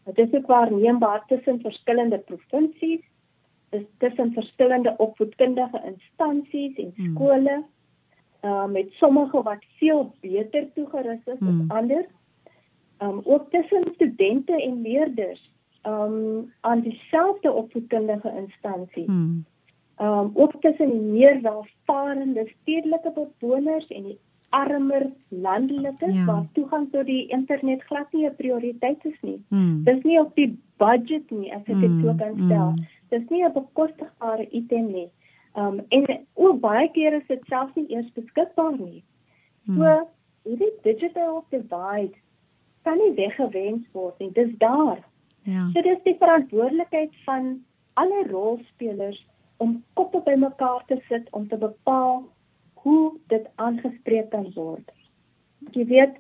[0.05, 3.05] Dit is ook waarneembaar tussen verskillende provinsies,
[3.99, 7.15] tussen verskillende opvoedkundige instansies en hmm.
[7.15, 7.55] skole.
[7.61, 7.71] Hmm
[8.43, 11.61] uh, met sommige wat veel beter toegerus is hmm.
[11.61, 12.07] as ander.
[12.99, 15.53] Um ook tussen studente en leerders
[15.87, 19.05] um aan dieselfde opvoedkundige instansie.
[19.05, 19.45] Hmm.
[19.99, 26.25] Um ook tussen die meer welvarende stedelike bewoners en die armer landelike ja.
[26.25, 29.41] waar toegang tot die internet glad nie 'n prioriteit is nie.
[29.49, 29.85] Hmm.
[29.85, 32.03] Dis nie op die budget nie as ek dit hmm.
[32.03, 32.69] so kan stel.
[32.69, 32.87] Hmm.
[33.09, 35.09] Dis nie 'n bekostigbare item nie.
[35.55, 39.03] Um en ook baie keer is dit selfs nie eers beskikbaar nie.
[39.65, 39.77] Hmm.
[39.77, 40.09] So
[40.49, 42.17] hierdie digital divide
[42.83, 44.33] kan nie weggewens word nie.
[44.33, 45.03] Dis daar.
[45.45, 45.69] Ja.
[45.75, 47.65] So dis die verantwoordelikheid van
[48.01, 49.21] alle rolspelers
[49.63, 52.25] om koppe bymekaar te sit om te bepaal
[52.83, 54.89] hoe dit aangespreek kan word.
[55.77, 56.17] Jy weet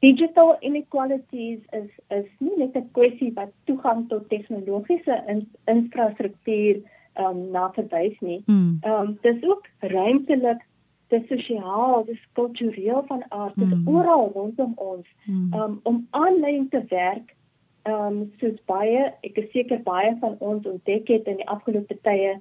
[0.00, 6.99] digital inequalities is is nie net 'n kwessie wat toegang tot tegnologiese in, infrastruktuur ehm
[7.20, 8.42] um, na verwys nie.
[8.46, 8.78] Mm.
[8.82, 10.60] Ehm um, dis ook ruimtelik,
[11.08, 13.88] dis sosiaal, dis kultureel van aard, dis Mm.
[13.88, 15.52] oral rondom ons Mm.
[15.54, 17.34] um, om aanlyn te werk.
[17.82, 21.98] Ehm um, soos baie, ek is seker baie van ons ontdek het in die afgelope
[22.02, 22.40] tye,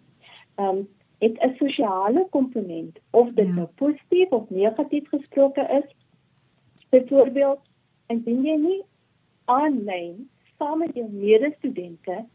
[0.56, 0.88] ehm um,
[1.20, 3.54] het 'n sosiale komponent of dit Ja.
[3.54, 5.96] nou positief of negatief gesproke is.
[6.89, 7.60] Byvoorbeeld,
[8.08, 8.82] indien jy nie
[9.46, 12.26] aanlyn saam met jou medestudente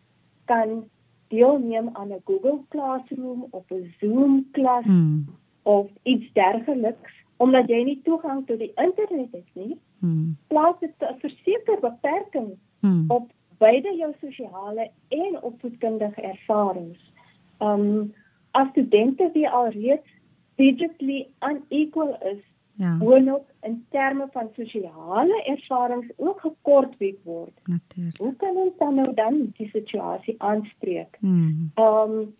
[0.44, 0.84] kan
[1.28, 5.26] deelneem aan 'n Google Classroom of 'n Zoom klas Mm.
[5.62, 10.36] of iets dergeliks omdat jy nie toegang tot die internet het nie, Mm.
[10.46, 13.04] plaas dit 'n versekerde beperking Mm.
[13.08, 17.12] op beide jou sosiale en opvoedkundige ervarings.
[17.58, 18.12] Um
[18.50, 20.08] as studente wie alreeds
[20.56, 22.42] digitally unequal is,
[22.76, 27.60] Ja, boonop in terme van sosiale ervarings ook gekortwiek word.
[27.64, 28.16] natuurlik.
[28.16, 31.16] Hoe kan ons dan nou dan die situasie aanspreek?
[31.20, 31.70] Mm.
[31.74, 32.34] Um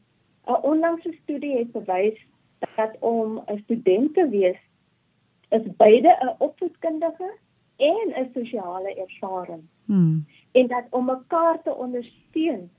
[0.47, 2.27] 'n onlangse studie het bewys
[2.77, 4.59] dat om 'n student te wees
[5.49, 7.35] is beide 'n opvoedkundige
[7.77, 10.25] en 'n sosiale ervaring Mm.
[10.53, 12.71] en dat om mekaar te ondersteun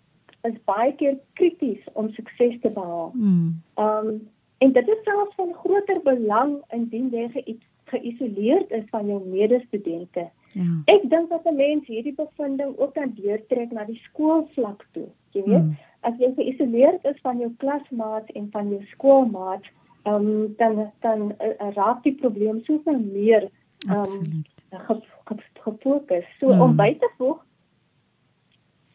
[0.41, 3.12] is baie keer krities om sukses te behaal.
[3.13, 3.62] Mm.
[3.76, 9.22] Um en dit is selfs van groter belang indien jy ge geïsoleerd is van jou
[9.26, 10.30] medestudente.
[10.54, 10.63] Ja.
[10.86, 15.08] Ek dink dat 'n mens hierdie bevinding ook kan deurtrek na die skoolvlak toe.
[15.32, 15.78] Jy weet, Mm.
[16.02, 19.68] as jy geïsoleerd is van jou klasmaats en van jou skoolmaats,
[20.06, 23.44] um, dan dan uh, raak die probleem soveel meer
[23.89, 24.48] um, Absoluut.
[24.72, 26.26] ge, ge, gefokus.
[26.39, 26.62] So Mm.
[26.62, 27.46] om by te voeg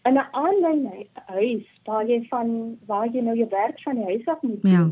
[0.05, 4.05] in 'n aanlyn hu- huis waar jy van waar jy nou jou werk van die
[4.05, 4.91] huis af moet Ja.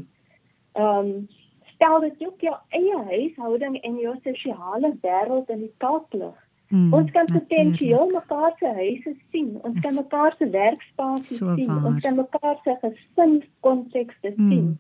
[0.73, 1.27] Ehm
[1.75, 6.35] stel dit ook jou eie huishouding en jou sosiale wêreld in die kalklig.
[6.69, 6.93] Mm.
[6.95, 9.59] Ons kan potensieel mekaar se huise sien.
[9.63, 11.67] Ons kan mekaar se werkspasies so sien.
[11.67, 11.85] waar.
[11.85, 14.51] Ons kan mekaar se gesinskontekste Mm.
[14.51, 14.79] sien.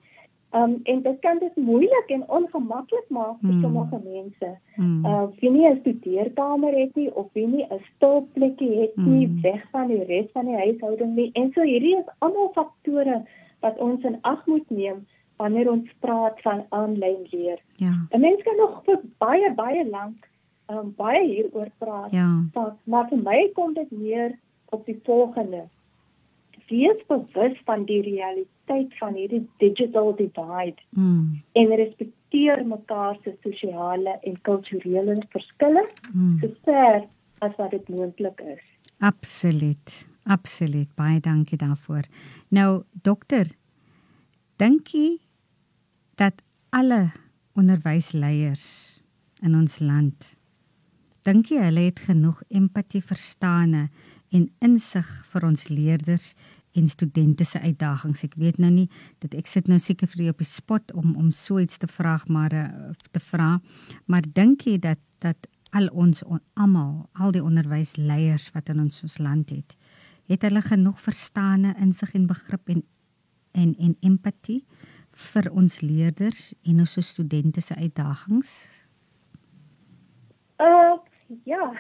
[0.54, 3.60] Um en dit kan dit moeilik en ongemaklik maak vir Mm.
[3.62, 4.58] sommige mense.
[4.76, 5.04] Mm.
[5.06, 9.40] Uh wie nie 'n studeerkamer het nie of wie nie 'n stilplekkie het nie Mm.
[9.40, 11.30] weg van die res van die huishouding nie.
[11.34, 13.22] En so hierdie is almal faktore
[13.60, 15.06] wat ons in ag moet neem
[15.38, 17.58] wanneer ons praat van aanlyn leer.
[17.76, 17.94] Ja.
[18.10, 20.28] 'n Mens kan nog vir baie baie lank
[20.70, 22.10] um baie hieroor praat.
[22.12, 22.44] Ja.
[22.54, 24.38] Maar, maar vir my kom dit neer
[24.70, 25.68] op die volgende.
[26.68, 31.42] Wees bewus van die realiteit van hierdie digital divide Mm.
[31.52, 36.38] en respekteer mekaar se sosiale en kulturele verskille Mm.
[36.40, 37.04] sover
[37.38, 38.62] as wat dit moontlik is.
[38.98, 40.06] Absoluut.
[40.24, 40.94] Absoluut.
[40.94, 42.02] Baie dankie daarvoor.
[42.48, 43.46] Nou, dokter,
[44.56, 45.18] dink jy
[46.18, 46.42] dat
[46.74, 47.10] alle
[47.58, 48.66] onderwysleiers
[49.46, 50.34] in ons land
[51.26, 53.88] dink jy hulle het genoeg empatie verstane
[54.34, 56.32] en insig vir ons leerders
[56.76, 58.22] en studente se uitdagings.
[58.26, 58.86] Ek weet nou nie
[59.22, 61.88] dat ek sit nou seker vir jou op die spot om om so iets te
[61.90, 62.66] vra maar uh,
[63.12, 63.56] te vra,
[64.06, 69.02] maar dink jy dat dat al ons on, almal, al die onderwysleiers wat in ons
[69.04, 69.74] ons land het,
[70.30, 72.84] het hulle genoeg verstane, insig en begrip en
[73.52, 74.62] en en empatie
[75.18, 78.50] vir ons leerders en ons studente se uitdagings?
[80.62, 80.96] Uh
[81.44, 81.72] ja.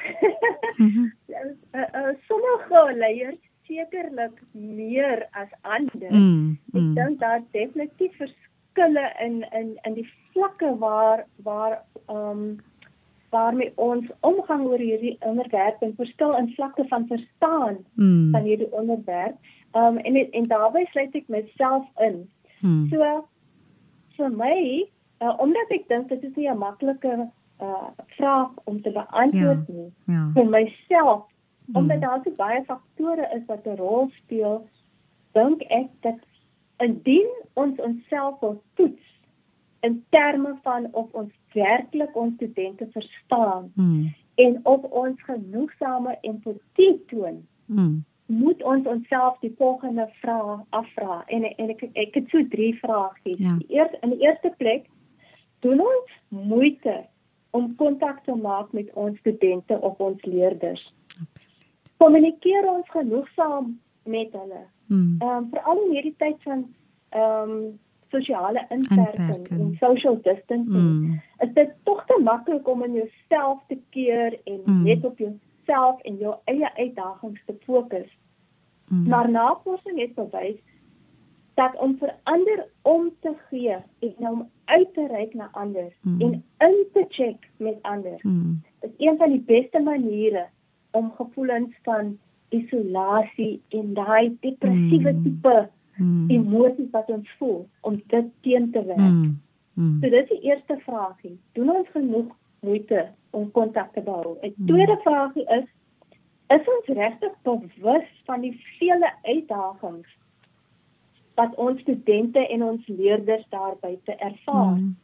[0.76, 1.12] Mhm.
[1.72, 6.12] uh, uh, sommige leiers sekerlik meer as ander.
[6.12, 12.30] Mm, Ek mm, dink daar definitief verskille in in in die vlakke waar waar ehm
[12.30, 12.58] um,
[13.28, 18.72] waarmee ons omgang oor hierdie onderwerp en verskil in vlakke van verstaan mm, van hierdie
[18.72, 19.36] onderwerp.
[19.72, 22.24] Ehm um, en en daarbey sluit ek myself in.
[22.60, 23.28] Mm, So
[24.16, 24.84] vir my,
[25.20, 29.92] uh, omdat ek dink dit is nie 'n maklike uh vraag om te beantwoord nie.
[30.06, 30.30] ja.
[30.34, 31.22] Vir myself,
[31.68, 31.76] Mm.
[31.76, 34.68] omdat daar so baie faktore is wat 'n rol speel,
[35.32, 36.18] dink ek dat
[36.78, 39.02] indien ons onsself wil toets
[39.80, 47.04] in terme van of ons werklik ons studente verstaan Mm, en of ons genoegsame empatie
[47.06, 52.44] toon, mm, moet ons onsself die volgende vraag afvra en en ek ek het so
[52.48, 53.38] drie vraaggies.
[53.40, 53.54] Ja.
[53.58, 54.84] Die eerste in die eerste plek
[55.64, 57.06] doen ons moeite
[57.56, 60.82] om kontak te maak met ons studente of ons leerders.
[61.96, 64.64] Kommunikeer ons genoegsaam met hulle.
[64.86, 66.66] mm, Ehm um, veral in hierdie tyd van
[67.10, 67.78] ehm um,
[68.10, 70.66] sosiale inperking en social distancing.
[71.00, 74.82] mm, Is dit tog te maklik om in jouself te keer en Mm.
[74.82, 75.18] net op
[75.68, 78.18] jouself en jou eie uitdagings te fokus?
[78.88, 80.56] mm, Maar navorsing het bewys
[81.54, 86.20] dat om vir ander om te gee en om uit te reik na ander Mm.
[86.20, 90.46] en in te check met ander mm, is een van die beste maniere
[90.90, 95.22] om gevoelens van isolasie en daai depressiewe Mm.
[95.22, 96.30] tipe mm.
[96.30, 98.98] emosies wat ons voel om dit teen te werk.
[98.98, 99.40] Mm.
[99.74, 99.98] Mm.
[100.02, 101.38] So dit is die eerste vraagie.
[101.52, 102.26] Doen ons genoeg
[102.60, 104.38] moeite om kontak te behou?
[104.40, 104.66] 'n mm.
[104.66, 105.66] Tweede vraagie is
[106.48, 110.08] is ons regtig bewus van die vele uitdagings
[111.34, 114.76] wat ons studente en ons leerders daar buite ervaar?
[114.76, 114.96] Mm.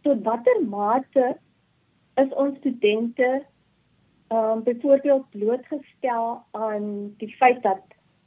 [0.00, 1.36] Tot watter mate
[2.14, 3.30] is ons studente
[4.30, 7.82] ehm um, byvoorbeeld blootgestel aan die feit dat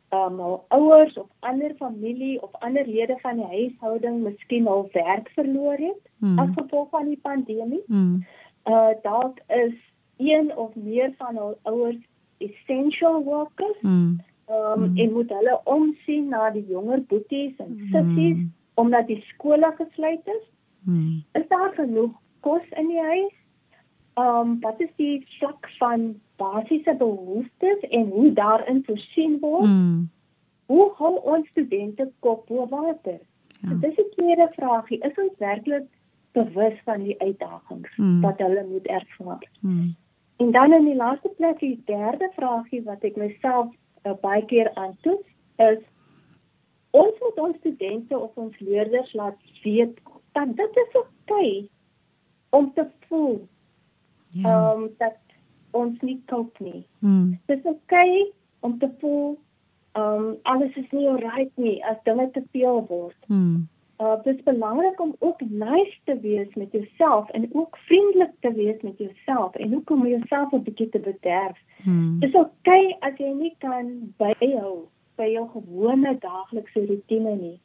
[0.10, 4.90] ehm um, hul ouers of ander familie of ander lede van die huishouding miskien hul
[4.92, 6.40] werk verloor het mm.
[6.40, 7.84] as gevolg van die pandemie.
[7.86, 8.26] Mm.
[8.64, 9.74] Uh dalk is
[10.18, 12.02] een of meer van hul ouers
[12.38, 13.82] essential workers.
[13.82, 14.22] Mm.
[14.50, 14.98] Um, mm.
[14.98, 18.54] en moet hulle omsien na die jonger boeties en sissies mm.
[18.74, 20.44] omdat die skole gesluit is.
[20.80, 21.24] Mm.
[21.32, 23.34] Is daar genoeg kos in die huis?
[24.14, 29.66] um wat is die vlak van basiese behoeftes en hoe daarin voorsien word?
[29.66, 30.10] Mm.
[30.66, 33.20] Hoe hou ons studente kop bo water?
[33.60, 33.74] Ja.
[33.74, 35.00] Dit is 'n tweede vraagie.
[35.00, 35.88] Is ons werklik
[36.34, 38.22] bewus van die uitdagings mm.
[38.22, 39.50] wat hulle moet ervaar?
[39.60, 39.96] Mm.
[40.42, 43.70] En dan in die laaste plek, die derde vraagie wat ek myself
[44.04, 45.30] uh, baie keer aantoets
[45.62, 45.82] is
[46.94, 49.98] ons moet ons studente of ons leerders laat weet
[50.34, 51.70] dat dit is oukei okay
[52.50, 53.42] om te voel
[54.34, 54.72] Ja.
[54.72, 55.18] Ehm um, dat
[55.72, 56.86] ons nie koop nie.
[57.00, 57.40] Mm.
[57.46, 59.40] Dit is okay om te voel
[59.92, 63.18] ehm um, alles is nie reg nie as dinge te veel word.
[63.28, 63.68] Mm.
[64.04, 68.54] Uh dit is belangrik om ook nice te wees met jouself en ook vriendelik te
[68.54, 71.58] wees met jouself en ook om jouself 'n bietjie te bederf.
[71.84, 72.20] Mm.
[72.20, 77.60] Dit is okay as jy nie kan byhou by jou gewone daaglikse rotine nie.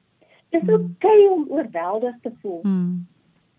[0.48, 0.74] Dit is mm.
[0.84, 2.60] okay om oorweldig te voel.
[2.62, 3.06] Mm.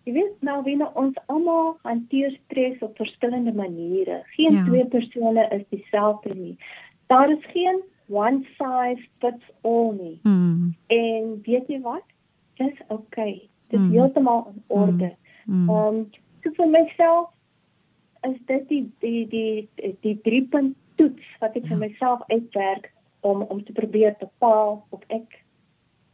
[0.04, 4.22] Jy weet nou wie ons almal hanteer stres op verskillende maniere.
[4.36, 4.64] Geen ja.
[4.64, 6.56] twee persone is dieselfde nie.
[7.06, 10.18] Daar is geen one size fits all nie.
[10.22, 10.76] Mm.
[10.86, 12.06] En weet jy wat?
[12.60, 13.48] Dis okay.
[13.70, 13.92] Dit is mm.
[13.92, 15.14] heeltemal in orde.
[15.44, 15.64] Mm.
[15.64, 15.70] Mm.
[15.70, 16.00] Um
[16.42, 17.28] so vir myself
[18.28, 21.72] is dit die die die die, die drie punt toets wat ek ja.
[21.72, 25.38] vir myself uitwerk om om te probeer bepaal of ek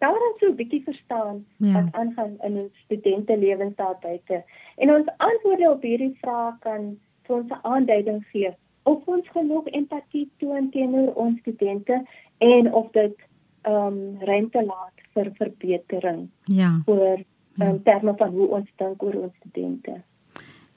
[0.04, 1.72] daar dan so 'n bietjie verstaan ja.
[1.72, 4.44] wat aangaan in ons studente lewens daar buite.
[4.76, 9.66] En ons antwoorde op hierdie vrae kan vir ons 'n aanduiding gee of ons genoeg
[9.66, 12.04] empatie toon teenoor ons studente
[12.38, 13.16] en of dit
[13.62, 16.28] ehm um, ruimte laat vir verbetering.
[16.52, 16.76] Ja.
[16.86, 17.24] Vir
[17.56, 20.02] ehm um, terme van hoe ons dink oor ons studente.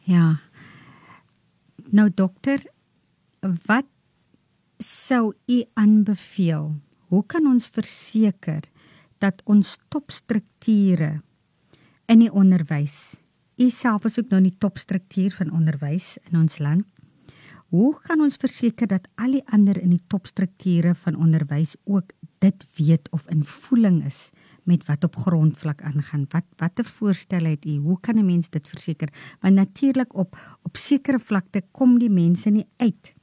[0.07, 0.39] Ja.
[1.91, 2.63] Nou dokter,
[3.67, 3.87] wat
[4.79, 6.71] sou u aanbeveel?
[7.11, 8.63] Hoe kan ons verseker
[9.19, 11.19] dat ons topstrukture
[12.09, 13.19] in die onderwys,
[13.69, 16.87] self is ook nou die topstruktuur van onderwys in ons land.
[17.69, 22.65] Hoe kan ons verseker dat al die ander in die topstrukture van onderwys ook dit
[22.79, 24.31] weet of in voeling is
[24.65, 26.25] met wat op grondvlak aangaan?
[26.33, 27.77] Wat watter voorstelle het u?
[27.77, 29.09] Hoe kan 'n mens dit verseker?
[29.41, 33.13] Want natuurlik op op sekere vlakte kom die mense nie uit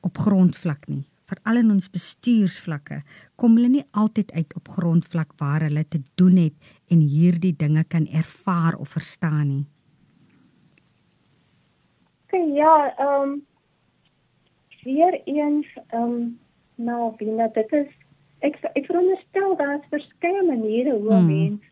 [0.00, 3.02] op grondvlak nie veral in ons bestuursvlakke,
[3.40, 7.84] kom hulle nie altyd uit op grondvlak waar hulle te doen het en hierdie dinge
[7.84, 9.64] kan ervaar of verstaan nie.
[12.32, 13.40] Ja, ehm um,
[14.84, 16.38] weer eens ehm um,
[16.74, 17.90] nou, binne dit is
[18.40, 21.26] ek ek veronderstel daar is verskeie maniere hoe hmm.
[21.26, 21.70] mense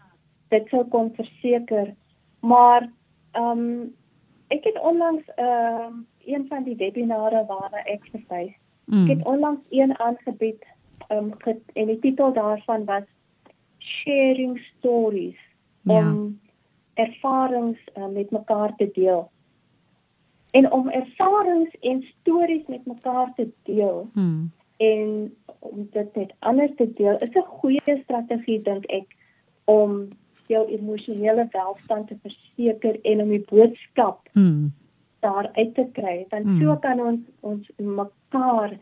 [0.49, 1.94] dit sou kon verseker,
[2.40, 2.90] maar
[3.33, 3.94] ehm um,
[4.49, 8.57] ek het onlangs ehm um, een van die webinare waarna ek verwys
[8.90, 9.03] Mm.
[9.03, 10.64] Ek het onlangs een aangebied
[11.09, 11.35] um,
[11.73, 13.03] en die titel daarvan was
[13.79, 15.38] Sharing Stories
[15.83, 15.99] ja.
[15.99, 16.40] om
[16.94, 19.31] ervarings uh, met mekaar te deel.
[20.51, 24.51] En om ervarings en stories met mekaar te deel mm.
[24.77, 29.16] en om dit met ander te deel is 'n goeie strategie dink ek
[29.64, 30.09] om
[30.47, 34.72] jou emosionele welstand te verseker en om die boodskap mm
[35.20, 36.61] daar uit te kry want mm.
[36.61, 38.77] so kan ons ons mekaar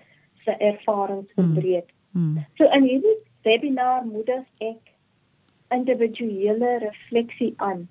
[0.44, 1.44] se ervarings hmm.
[1.44, 1.90] verbreek.
[2.10, 2.22] Mm.
[2.22, 2.44] Mm.
[2.54, 4.94] So in hierdie webinar moedig ek
[5.74, 7.88] individuele refleksie aan.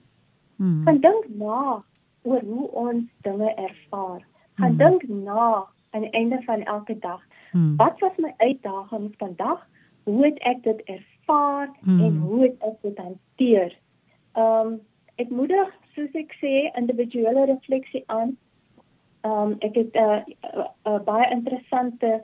[0.56, 0.84] Mm.
[0.86, 1.84] Gaan dink na
[2.28, 4.21] oor hoe ons dinge ervaar.
[4.59, 4.78] Gaan mm.
[4.78, 7.21] dink na aan die einde van elke dag.
[7.51, 7.75] Mm.
[7.80, 9.67] Wat was my uitdagings vandag?
[10.03, 12.03] Hoe het ek dit ervaar mm.
[12.03, 13.78] en hoe het ek dit hanteer?
[14.34, 14.80] Ehm um,
[15.17, 18.36] ek moedig soos ek sê individuele refleksie aan.
[19.25, 20.19] Ehm um, ek het 'n uh,
[20.53, 22.21] uh, uh, baie interessante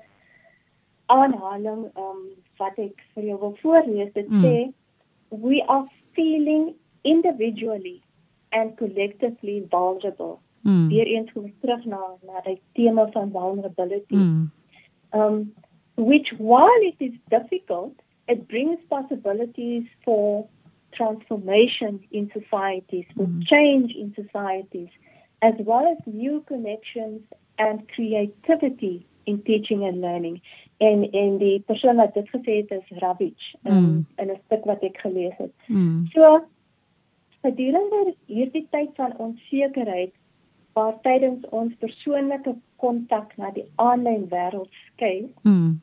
[1.05, 2.21] aanhaling um,
[2.57, 4.43] wat ek vir jou wil voorlees dit mm.
[4.43, 4.55] sê
[5.43, 5.85] we are
[6.15, 8.01] feeling individually
[8.53, 10.87] and collectively vulnerable mm.
[10.87, 14.51] weer eens kom terug na na die tema van vulnerability mm.
[15.09, 15.53] um
[15.95, 17.93] which while it is difficult
[18.27, 20.47] it brings possibilities for
[20.93, 23.45] transformation in societies, for mm.
[23.45, 24.89] change in societies,
[25.41, 27.21] as well as new connections
[27.57, 30.41] and creativity in teaching and learning.
[30.77, 34.07] En en die persoon wat dit gesê het is Ravich um, mm.
[34.15, 35.53] in 'n stuk wat ek gelees het.
[35.67, 36.07] Mm.
[36.11, 36.43] So
[37.43, 40.13] gedurende hierdie tyd van onsekerheid
[40.73, 45.29] waar tydens ons persoonlike kontak na die aanlyn wêreld skei.
[45.43, 45.81] Mm.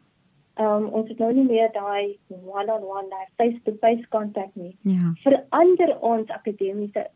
[0.60, 4.74] Um ons het nou nie meer daai one-on-one, daai face-to-face kontak nie.
[4.82, 5.14] Ja.
[5.22, 7.06] Verander ons akademiese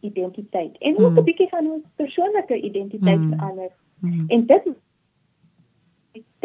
[0.00, 1.18] identiteit en ook mm.
[1.18, 3.32] 'n bietjie van ons persoonlike identiteit mm.
[3.34, 3.72] verander.
[4.00, 4.24] Mm.
[4.28, 4.70] En dit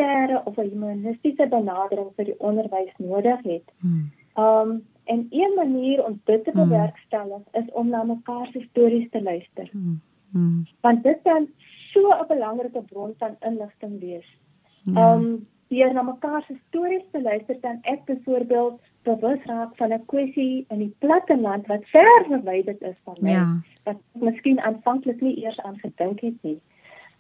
[0.02, 3.72] militêre of 'n humanistiese benadering vir die onderwys nodig het.
[3.80, 4.12] Hmm.
[4.36, 6.70] Um en een manier om dit te hmm.
[6.70, 9.70] bewerkstellig is om na mekaar se stories te luister.
[9.72, 10.01] Hmm.
[10.32, 10.68] Hmm.
[10.82, 11.49] Want dit kan
[11.91, 14.38] so 'n belangrike bron van inligting wees.
[14.84, 15.14] Ja.
[15.14, 20.05] Um deur na mekaar se stories te luister dan ek byvoorbeeld bewus raak van 'n
[20.05, 23.32] kwessie in die platteland wat ver verwyderd is van my.
[23.32, 23.62] Ja.
[23.84, 26.62] Wat miskien aanvanklik nie eers aan gedink het nie.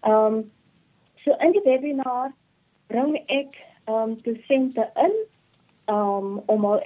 [0.07, 0.51] Um
[1.15, 2.33] so in die webinar
[2.87, 5.15] bring ek um dosente in
[5.95, 6.81] um om al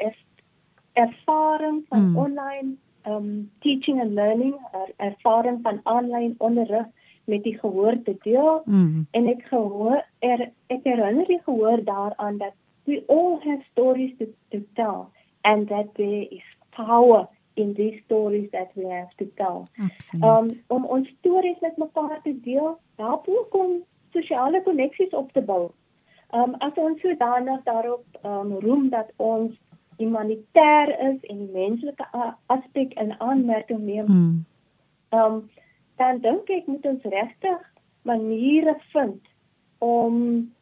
[0.95, 2.17] ervaring van mm.
[2.17, 2.75] online
[3.05, 6.87] um teaching and learning, er, ervaring van aanlyn onderrig
[7.25, 9.07] met die gehoor te deel mm.
[9.11, 12.53] en ek gehoor er, ek herinner die gehoor daaraan dat
[12.85, 15.07] we all have stories to, to tell
[15.41, 19.65] and that there is power in these stories that we have to tell.
[20.21, 23.81] Um om ons stories met mekaar te deel, help ook om
[24.11, 25.71] sosiale koneksies op te bou.
[26.33, 29.53] Um, as ons sodanig daarop um, roem dat ons
[29.97, 32.05] humanitêr is en die menslike
[32.45, 34.05] aspek in aanmerking neem.
[34.05, 34.43] Ehm mm.
[35.19, 35.49] um,
[35.95, 37.61] dan dink ek moet ons regtig
[38.03, 39.21] maniere vind
[39.77, 40.15] om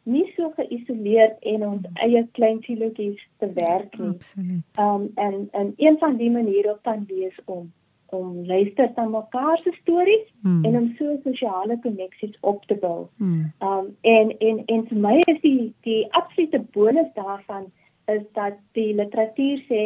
[0.03, 4.17] nie so geïsoleerd en ons eie klein silootjies te werk nie.
[4.35, 7.71] Ehm um, en en een van die maniere kan wees om
[8.13, 10.65] om luister na mekaar se stories hmm.
[10.65, 13.07] en om so sosiale koneksies op te bou.
[13.17, 13.51] Hmm.
[13.59, 17.71] Um en en en vir my is die die absolute bonus daarvan
[18.05, 19.83] is dat die literatuur sê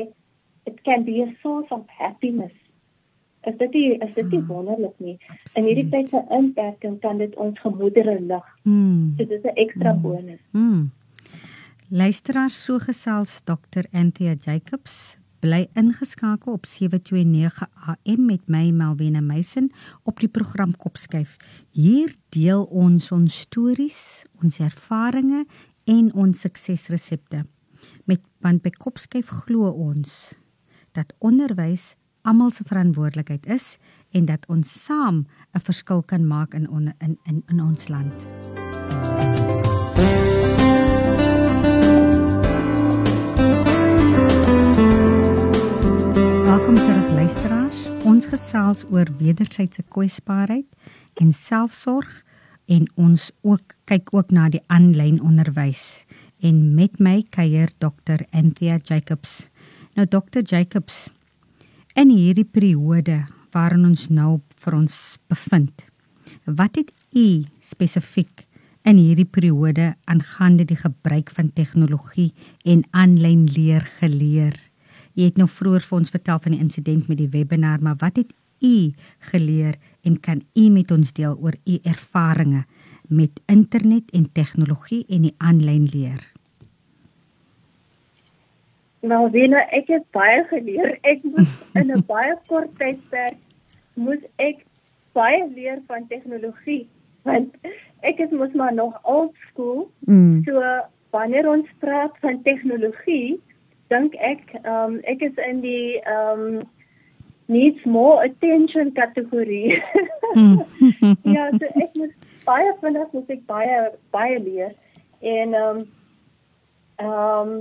[0.67, 2.53] it can be a source of happiness.
[3.47, 4.47] Is dit die, is dit nie hmm.
[4.47, 5.15] wonderlik nie?
[5.55, 8.49] In hierdie tyd van inperking kan dit ons gemoedere lig.
[8.63, 9.13] Hmm.
[9.15, 10.01] So dit is 'n ekstra hmm.
[10.01, 10.41] bonus.
[10.51, 10.91] Hmm.
[11.89, 13.87] Luisteraars so gesels Dr.
[13.91, 19.71] Anthea Jacobs bly ingeskakel op 729 AM met my Melvina Meisen
[20.03, 21.37] op die program Kopskyf.
[21.71, 25.45] Hier deel ons ons stories, ons ervarings
[25.85, 27.45] en ons suksesresepte.
[28.07, 30.37] Met want by Kopskyf glo ons
[30.95, 33.65] dat onderwys almal se verantwoordelikheid is
[34.15, 38.15] en dat ons saam 'n verskil kan maak in in in in ons land.
[46.43, 47.89] Welkom terug luisteraars.
[48.03, 50.67] Ons gesels oor wederwysige kwesbaarheid
[51.13, 52.23] en selfsorg
[52.65, 56.05] en ons ook kyk ook na die aanlyn onderwys.
[56.39, 58.21] En met my kuier Dr.
[58.29, 59.47] Anthea Jacobs.
[59.97, 60.43] Nou Dr.
[60.45, 61.07] Jacobs,
[61.97, 63.23] in hierdie periode
[63.55, 65.87] waarin ons nou vir ons bevind.
[66.45, 68.45] Wat het u spesifiek
[68.87, 72.33] in hierdie periode aangaande die gebruik van tegnologie
[72.63, 74.53] en aanlyn leer geleer?
[75.17, 78.21] Jy het nou vroeër vir ons vertel van die insident met die webinar, maar wat
[78.21, 78.93] het u
[79.31, 82.65] geleer en kan u met ons deel oor u ervarings
[83.07, 86.23] met internet en tegnologie en die aanlyn leer?
[88.99, 90.97] Nou, Wena, ek het baie geleer.
[91.01, 93.37] Ek moes in 'n baie kort tydperk
[93.97, 94.63] moes ek
[95.17, 96.85] baie leer van tegnologie
[97.27, 97.55] want
[98.07, 99.89] ek is mos maar nog old school.
[100.07, 100.43] Mm.
[100.45, 100.61] So
[101.11, 103.39] wanneer ons praat van tegnologie,
[103.91, 106.65] dink ek ehm um, ek is in die ehm um,
[107.47, 109.81] needs more attention kategorie.
[111.35, 112.15] ja, so ek moet
[112.47, 113.79] baie vinnig moet ek baie
[114.15, 114.73] baie leer
[115.21, 115.85] en ehm um,
[116.97, 117.55] ehm um,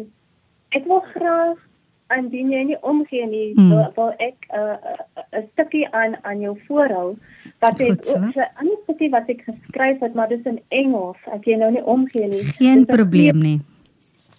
[0.77, 1.63] ek wil graag
[2.15, 3.89] indien jy nie omgee nie, hmm.
[3.97, 7.17] wil ek 'n uh, 'n uh, stukkie aan aan jou voorhou
[7.59, 11.19] wat ek Goed, ook 'n ander stukkie wat ek geskryf het, maar dis in Engels.
[11.33, 12.45] Ek jy nou nie omgee nie.
[12.59, 13.61] Geen probleem nie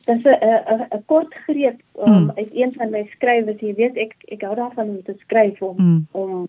[0.07, 2.31] dis 'n 'n kort greep um, mm.
[2.35, 3.59] uit een van my skrywers.
[3.59, 6.07] Jy weet ek ek hou daarvan om te skryf om mm.
[6.11, 6.47] om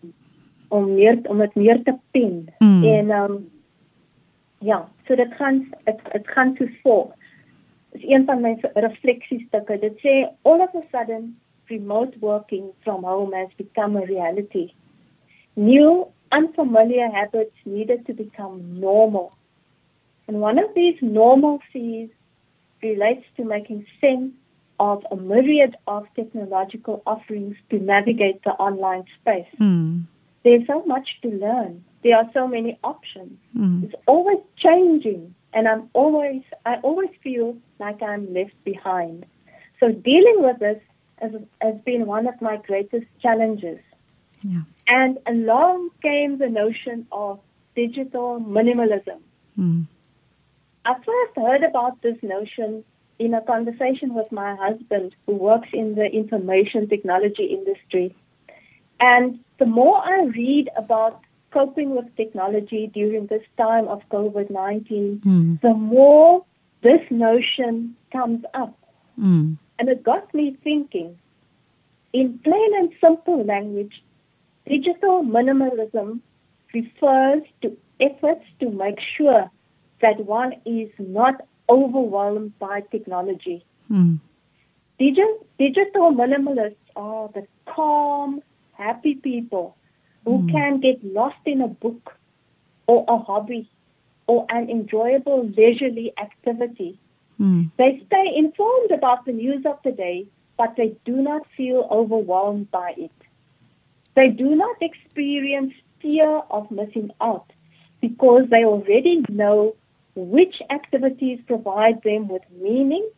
[0.69, 2.49] om meer om dit meer te pen.
[2.59, 2.85] Mm.
[2.85, 3.51] En ehm um,
[4.59, 7.13] ja, so dit gaan dit gaan so vol.
[7.93, 9.79] Is een van my refleksiestukke.
[9.79, 11.39] Dit sê all of a sudden
[11.69, 14.73] remote working from home has become a reality.
[15.55, 19.33] New unfamiliar habits needed to become normal.
[20.27, 22.11] And one of these normalcies
[22.83, 24.35] relates to making sense
[24.79, 29.49] of a myriad of technological offerings to navigate the online space.
[29.59, 30.05] Mm.
[30.49, 31.85] There's so much to learn.
[32.03, 33.39] There are so many options.
[33.55, 33.85] Mm.
[33.85, 39.27] It's always changing and I'm always I always feel like I'm left behind.
[39.79, 40.81] So dealing with this
[41.21, 43.79] has, has been one of my greatest challenges.
[44.43, 44.63] Yeah.
[44.87, 47.41] And along came the notion of
[47.77, 49.21] digital minimalism.
[49.59, 49.85] Mm.
[50.87, 52.85] I first heard about this notion
[53.19, 58.15] in a conversation with my husband who works in the information technology industry.
[58.99, 65.61] And the more I read about coping with technology during this time of COVID-19, Mm.
[65.61, 66.45] the more
[66.83, 68.77] this notion comes up.
[69.19, 69.57] Mm.
[69.79, 71.19] And it got me thinking,
[72.13, 74.03] in plain and simple language,
[74.67, 76.21] digital minimalism
[76.73, 79.51] refers to efforts to make sure
[80.01, 83.65] that one is not overwhelmed by technology.
[83.91, 84.21] Mm.
[85.01, 88.43] Digi- digital minimalists are the calm,
[88.79, 89.77] happy people
[90.25, 90.49] who Mm.
[90.51, 92.19] can get lost in a book
[92.87, 93.71] or a hobby
[94.27, 97.01] or an enjoyable leisurely activity.
[97.41, 97.71] Mm.
[97.79, 102.71] They stay informed about the news of the day, but they do not feel overwhelmed
[102.71, 103.13] by it.
[104.15, 107.53] They do not experience fear of missing out
[108.01, 109.77] because they already know
[110.15, 113.09] which activities provide them with meaning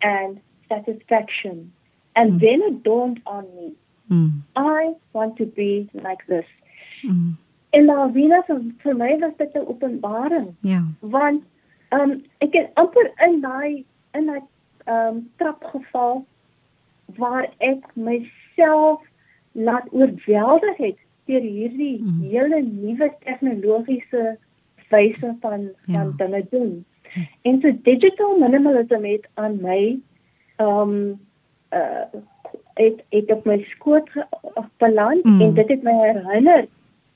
[0.00, 1.74] and satisfaction.
[2.14, 2.40] And Mm.
[2.40, 3.76] then it dawned on me,
[4.06, 4.42] Mm.
[4.56, 6.46] I want to be like this.
[7.02, 7.36] Mm.
[7.70, 10.82] En Lavina vir, vir my was dit 'n openbaring Ja.
[11.00, 11.42] want
[11.88, 14.40] ehm um, ek het amper in daai in daai
[14.84, 16.24] ehm um, trap geval
[17.16, 19.00] waar ek myself
[19.52, 22.20] laat oorweldig het deur hierdie Mm.
[22.22, 24.36] hele nuwe tegnologiese
[24.90, 25.98] wyse van Ja.
[25.98, 26.84] van dinge doen.
[27.42, 29.98] En so digital minimalism het aan my
[30.56, 31.20] ehm um,
[31.72, 32.04] uh
[32.74, 34.10] het het op my skoot
[34.76, 35.40] beland Mm.
[35.40, 36.66] en dit het my herinner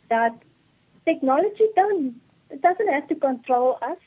[0.06, 0.32] that
[1.04, 2.14] technology don't
[2.50, 3.98] it doesn't have to control us.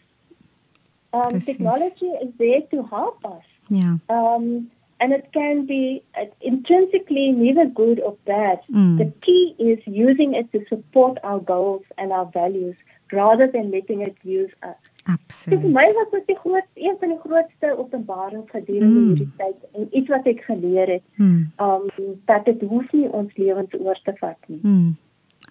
[1.12, 1.45] Um, Precies.
[1.45, 3.45] technology is there to help us.
[3.68, 3.97] Ja.
[4.08, 6.02] Um, and it can be
[6.39, 8.60] intrinsically neither good or bad.
[8.70, 8.97] Mm.
[8.97, 12.76] The key is using it to support our goals and our values
[13.12, 14.76] rather than letting it use us.
[14.80, 15.74] So vir Absoluut.
[15.74, 19.07] my was dit die groot een van die grootste openbarings gedurende Mm.
[19.07, 21.51] hierdie tyd en iets wat ek geleer het, Mm.
[21.60, 21.89] um
[22.26, 24.60] dat dit hoef nie ons lewens oor te vat nie.
[24.64, 24.95] Mm.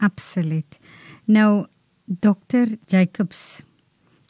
[0.00, 0.78] Absoluut.
[1.24, 1.66] Nou
[2.20, 3.62] Dr Jacobs,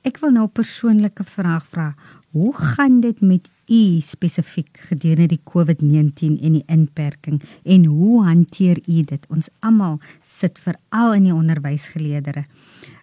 [0.02, 1.94] ek wil nou 'n persoonlike vraag vra.
[2.32, 8.76] Hoe gaan dit met u spesifiek gedurende die COVID-19 en die inperking en hoe hanteer
[8.88, 9.26] u dit?
[9.30, 12.44] Ons almal sit veral in die onderwysgeleerdere.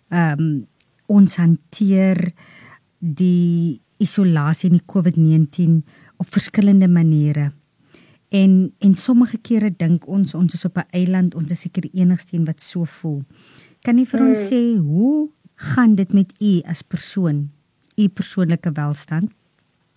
[0.09, 0.67] Ehm um,
[1.07, 2.33] ons hanteer
[2.99, 5.83] die isolasie en die COVID-19
[6.17, 7.51] op verskillende maniere.
[8.29, 12.01] En en sommige kere dink ons ons is op 'n eiland, ons is seker die
[12.01, 13.23] enigste een wat so voel.
[13.81, 14.47] Kan u vir ons Mm.
[14.49, 17.49] sê hoe gaan dit met u as persoon,
[17.97, 19.31] u persoonlike welstand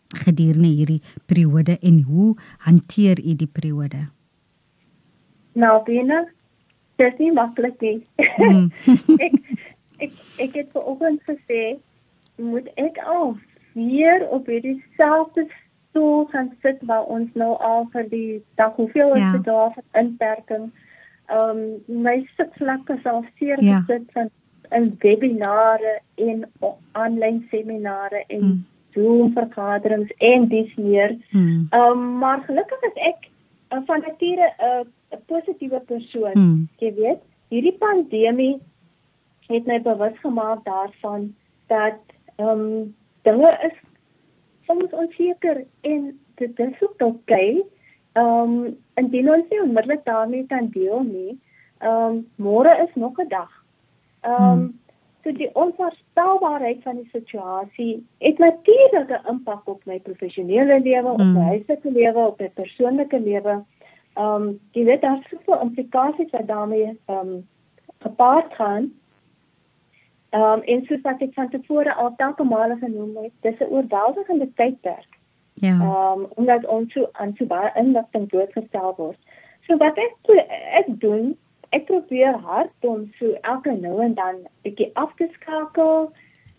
[0.09, 4.09] gedurende hierdie periode en hoe hanteer u die periode?
[5.53, 6.25] Nou, Bena,
[6.97, 8.03] dit is nie maklik nie.
[8.39, 8.71] Mm.
[9.27, 9.33] ek
[9.99, 11.77] ek ek het vanoggend gesê
[12.37, 13.37] moet ek al
[13.73, 15.47] weer op hierdie selfde
[15.91, 19.33] stoel gaan sit waar ons nou al vir die dag hoeveel is Ja.
[19.33, 20.71] dit daar van inperking.
[21.29, 23.81] Ehm um, my sitvlakke is al seer Ja.
[23.81, 24.31] gesit van
[24.71, 26.45] in webinare en
[26.93, 28.65] aanlyn seminare en Mm.
[28.93, 31.17] Zoom vergaderings en dis meer.
[31.31, 31.67] Mm.
[31.71, 33.29] Ehm um, maar gelukkig is ek
[33.73, 36.33] uh, van nature 'n 'n positiewe persoon.
[36.35, 36.69] Mm.
[36.79, 37.19] Jy weet,
[37.49, 38.59] hierdie pandemie
[39.49, 41.35] het my bewus gemaak daarvan
[41.67, 41.99] dat
[42.37, 43.77] ehm um, dinge is
[44.67, 47.63] soms onseker en dit is ook oukei.
[48.13, 51.41] Ehm um, indien ons nie onmiddellik daarmee kan deel nie,
[51.79, 53.65] ehm um, môre is nog 'n dag.
[54.21, 54.79] Ehm um, Hmm.
[55.23, 61.21] so die onvoorspelbaarheid van die situasie het natuurlik 'n impak op my professionele lewe, op
[61.21, 61.33] Hmm.
[61.33, 63.65] my huislike lewe, op my persoonlike lewe.
[64.15, 67.49] Ehm um, jy weet daar's soveel implikasies wat daarmee ehm um,
[67.99, 68.93] gepaard gaan.
[70.31, 73.70] Ehm um, en soos wat ek van tevore al telke male genoem het, dis 'n
[73.72, 75.12] oorweldigende tydperk.
[75.55, 75.74] Ja.
[75.81, 79.18] Ehm um, omdat ons so aan so baie inligting blootgestel word.
[79.66, 80.14] So wat ek
[80.72, 81.37] ek doen,
[81.70, 86.11] ek probeer hard om so elke nou en dan bietjie af te skakel,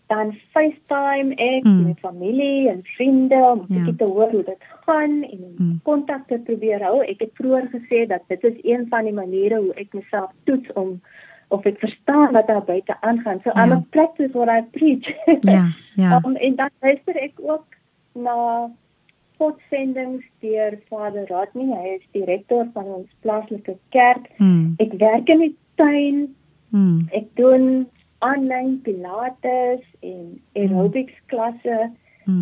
[0.06, 1.86] dan FaceTime ek Mm.
[1.86, 3.74] met familie en vriende om Ja.
[3.74, 5.80] bietjie te hoor hoe dit gaan en Mm.
[5.82, 7.00] kontak te probeer hou.
[7.02, 10.72] Ek het vroeër gesê dat dit is een van die maniere hoe ek myself toets
[10.72, 11.00] om
[11.50, 13.40] of ek verstaan wat daar buite aangaan.
[13.44, 13.64] So Ja.
[13.64, 15.06] I'm a practice what I preach.
[15.40, 16.20] Ja, ja.
[16.24, 17.66] Um, en dan luister ek ook
[18.12, 18.70] na
[19.34, 21.70] spotsendings deur Vader Rodney.
[21.76, 24.28] Hy is die rektor van ons plaaslike kerk.
[24.36, 24.74] Mm.
[24.78, 26.28] Ek werk in die tuin.
[26.68, 27.08] Mm.
[27.10, 27.88] Ek doen
[28.18, 31.78] aanlyn pilates en aerobics klasse.
[31.88, 31.96] Mm.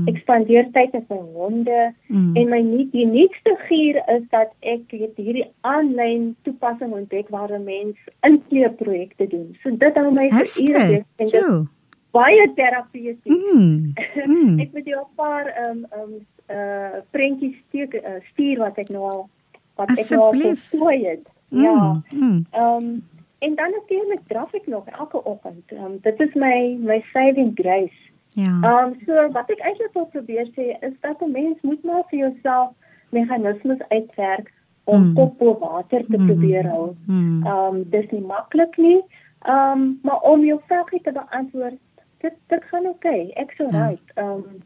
[0.09, 2.37] Ek spandeer tyd met my honde Mm.
[2.37, 7.53] en my nie die nuutste gier is dat ek het hierdie aanlyn toepassing ontdek waar
[7.53, 9.57] 'n mens inkleurprojekte doen.
[9.63, 11.05] So dit hou my Is vir ure dit?
[11.17, 11.67] en dit Jo.
[12.13, 13.25] baie terapeuties.
[13.55, 13.93] Mm.
[14.27, 14.59] Mm.
[14.65, 18.79] ek moet jou 'n paar ehm um, ehm um, uh prentjies stuur, uh, stuur wat
[18.79, 19.29] ek nou al
[19.77, 21.27] wat ek nou al voltooi het.
[21.49, 22.03] Ja.
[22.13, 22.21] Mm.
[22.21, 22.47] Mm.
[22.51, 23.03] Ehm um,
[23.39, 25.65] en dan natuurlik draf ek nog elke oggend.
[25.73, 27.99] Ehm um, dit is my my saving grace.
[28.35, 28.61] Ja.
[28.63, 32.03] Ehm um, so wat ek eintlik wil probeer sê is dat 'n mens moet maar
[32.11, 32.71] vir jouself
[33.11, 34.53] meganismes uitwerk
[34.85, 35.15] om Mm.
[35.15, 36.27] kop bo water te Mm.
[36.27, 36.95] probeer hou.
[37.07, 37.47] Mm.
[37.47, 39.01] Ehm um, dis nie maklik nie.
[39.43, 41.75] Ehm um, maar om jou vragie te beantwoord,
[42.21, 43.09] dit dit gaan oké.
[43.09, 43.31] Okay.
[43.35, 43.87] Ek sou Ja.
[43.87, 44.13] right.
[44.15, 44.63] Ehm um,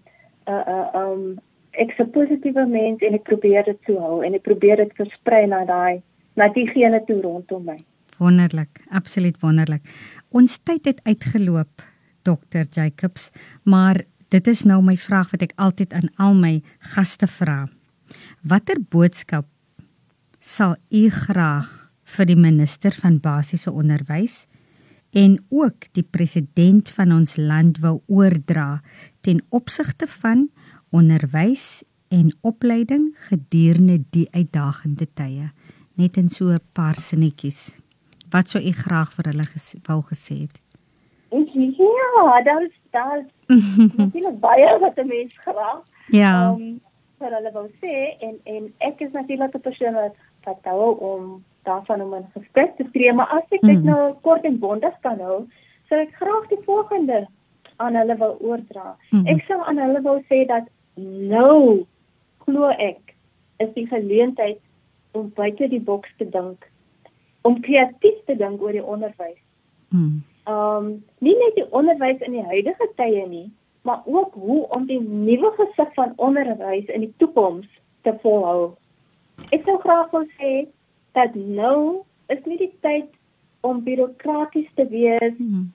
[0.49, 1.39] uh uh um
[1.71, 5.47] ek's 'n positiewe mens en ek probeer dit so hou en ek probeer dit versprei
[5.47, 6.03] na daai
[6.37, 7.79] na diegene toe rondom my.
[8.19, 9.83] Wonderlik, absoluut wonderlik.
[10.31, 11.83] Ons tyd het uitgeloop,
[12.23, 12.67] Dr.
[12.71, 13.31] Jacobs,
[13.63, 16.55] maar dit is nou my vraag wat ek altyd aan al my
[16.95, 17.69] gaste vra.
[18.43, 19.49] Watter boodskap
[20.41, 21.69] sal u graag
[22.17, 24.47] vir die minister van basiese onderwys
[25.13, 28.81] en ook die president van ons land wou oordra
[29.21, 30.49] ten opsigte van
[30.91, 35.53] onderwys en opleiding gedurende die uitdagende tye?
[35.97, 37.77] Net in so 'n paar sinnetjies.
[38.31, 40.62] Wat sou u graag vir hulle ges wou gesê het?
[41.33, 43.57] Ja, daar is daar is
[43.97, 46.51] natuurlik baie wat 'n mens graag Ja.
[46.51, 46.81] um,
[47.19, 52.01] vir hulle wou sê en en ek is natuurlik 'n persoon wat vertel om daarvan
[52.03, 53.85] om 'n gesprek te tree, maar as ek dit Mhm.
[53.85, 55.47] nou kort en bondig kan hou,
[55.89, 57.27] sou ek graag die volgende
[57.77, 58.97] aan hulle wil oordra.
[59.11, 59.27] Mhm.
[59.27, 60.65] Ek sou aan hulle wou sê dat
[60.97, 61.87] nou
[62.45, 63.15] glo ek
[63.59, 64.59] is die geleentheid
[65.13, 66.71] om buite die boks te dink,
[67.43, 69.39] om kreatief te dink oor die onderwys.
[69.89, 70.23] Mm.
[70.47, 73.51] Um nie net die onderwys in die huidige tye nie,
[73.83, 77.67] maar ook hoe om die nuwe gesig van onderwys in die toekoms
[78.03, 78.73] te volhou.
[79.53, 80.67] Ek sou graag wil sê
[81.13, 83.07] dat nou is nie die tyd
[83.61, 85.73] om bureaukraties te wees, Mm.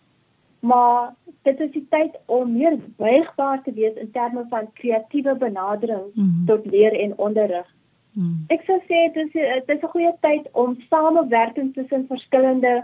[0.59, 1.13] maar
[1.43, 6.45] dit is die tyd om meer buigbaar te wees in terme van kreatiewe benadering Mhm.
[6.45, 7.67] tot leer en onderrig.
[8.13, 8.45] Mm.
[8.49, 12.83] Ek sou sê dit is dit is 'n goeie tyd om samewerking tussen verskillende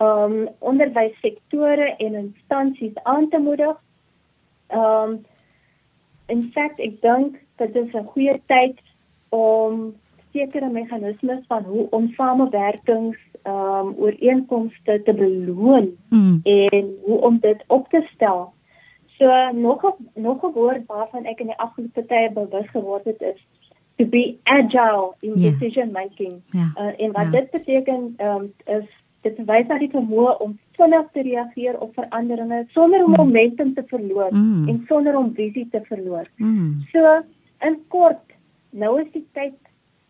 [0.00, 3.76] um onderwyssektore en instansies aan te moedig.
[4.74, 5.24] Um
[6.26, 8.78] in feite ek dink dit is 'n goeie tyd
[9.28, 9.94] om
[10.32, 16.40] sekere meganismes van hoe om samewerkings um ooreenkomste te beloon Mm.
[16.44, 18.52] en hoe om dit op te stel.
[19.18, 23.20] So nog 'n nog 'n woord waarvan ek in die afgelope tye bewus geword het
[23.22, 23.46] is
[23.96, 25.50] to be agile in Ja.
[25.50, 26.42] decision making.
[26.50, 26.70] Ja.
[26.76, 27.30] Uh, en wat Ja.
[27.30, 28.86] dit beteken um, is
[29.22, 33.16] dit wys na die vermoë om vinnig te reageer op veranderinge sonder om Mm.
[33.16, 34.68] momentum te verloor Mm.
[34.68, 36.26] en sonder om visie te verloor.
[36.36, 36.82] Mm.
[36.92, 37.22] So
[37.60, 38.32] in kort,
[38.70, 39.54] nou is die tyd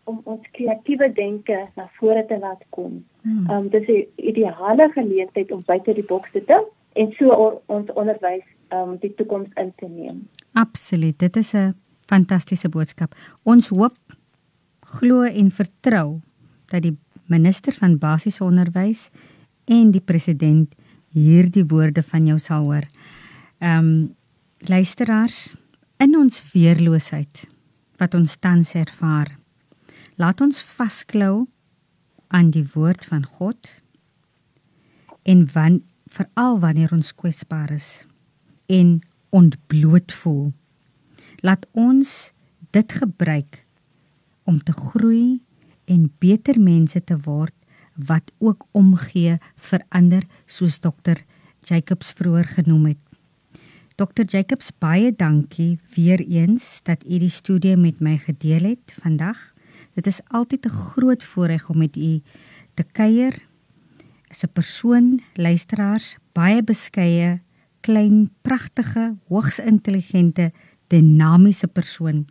[0.03, 3.05] om ons kreatiewe denke na vore te laat kom.
[3.23, 3.49] Mm.
[3.49, 7.89] Um dis 'n ideale geleentheid om buite die boks te dink en so or, ons
[7.93, 10.27] onderwys um die toekoms in te neem.
[10.53, 11.19] Absoluut.
[11.19, 11.73] Dit is 'n
[12.05, 13.15] fantastiese boodskap.
[13.43, 13.91] Ons hoop,
[14.79, 16.19] glo en vertrou
[16.65, 16.97] dat die
[17.29, 19.07] minister van basiese onderwys
[19.69, 20.73] en die president
[21.13, 22.87] hierdie woorde van jou sal hoor.
[23.59, 24.17] Ehm um,
[24.59, 25.55] luisteraars,
[26.03, 27.45] in ons weerloosheid
[27.97, 29.37] wat ons tans ervaar,
[30.19, 31.47] laat ons vasklou
[32.27, 33.69] aan die woord van God
[35.23, 35.79] en wan
[36.11, 38.05] veral wanneer ons kwesbaar is
[38.67, 38.99] en
[39.29, 40.51] ontbloot voel
[41.45, 42.33] laat ons
[42.75, 43.63] dit gebruik
[44.43, 45.39] om te groei
[45.89, 47.55] en beter mense te word
[48.07, 49.37] wat ook omgee
[49.69, 51.23] vir ander soos dokter
[51.67, 53.01] Jacobs vroeër genoem het.
[53.99, 59.37] Dr Jacobs baie dankie weer eens dat u die studie met my gedeel het vandag.
[59.93, 62.21] Dit is altyd 'n groot voorreg om met u
[62.73, 63.35] te kuier.
[64.31, 67.41] As 'n persoon, luisteraars, baie beskeie,
[67.81, 70.51] klein, pragtige, hoogs intelligente
[70.87, 72.27] dinamiese persoon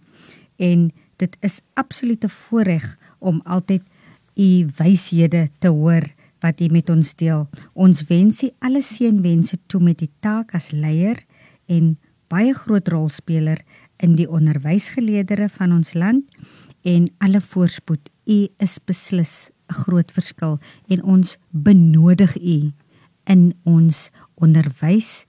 [0.57, 3.83] en dit is absoluut 'n voorreg om altyd
[4.37, 6.07] u wyshede te hoor
[6.41, 7.49] wat u met ons deel.
[7.73, 11.25] Ons wens u alle seënwense toe met die taak as leier
[11.67, 11.99] en
[12.29, 13.61] baie groot rolspeler
[13.97, 16.25] in die onderwysgeleerdere van ons land
[16.83, 18.11] en alle voorspoed.
[18.25, 20.59] U is beslis 'n groot verskil
[20.89, 22.73] en ons benodig u
[23.25, 25.27] in ons onderwys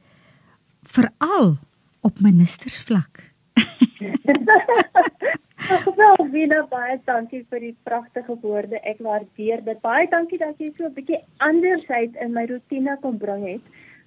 [0.83, 1.57] veral
[2.01, 3.33] op ministersvlak.
[5.95, 8.79] Wel, Wina, baie dankie vir die pragtige woorde.
[8.87, 9.81] Ek waardeer dit.
[9.83, 13.65] Baie dankie dat jy so 'n bietjie andersheid in my rotine kom bring het.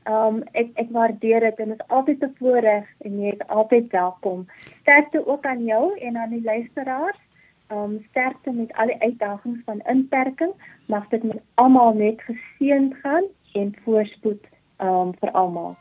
[0.08, 3.92] Um ek ek waardeer dit en dit is altyd 'n voorreg en jy is altyd
[3.92, 4.46] welkom.
[4.80, 7.20] Sterkte ook aan jou en aan die luisteraars.
[7.70, 10.52] Um sterkte met al die uitdagings van inperking.
[10.86, 13.24] Mag dit met almal net geseënd gaan
[13.54, 14.44] en voorspoed
[14.80, 15.76] um vir almal.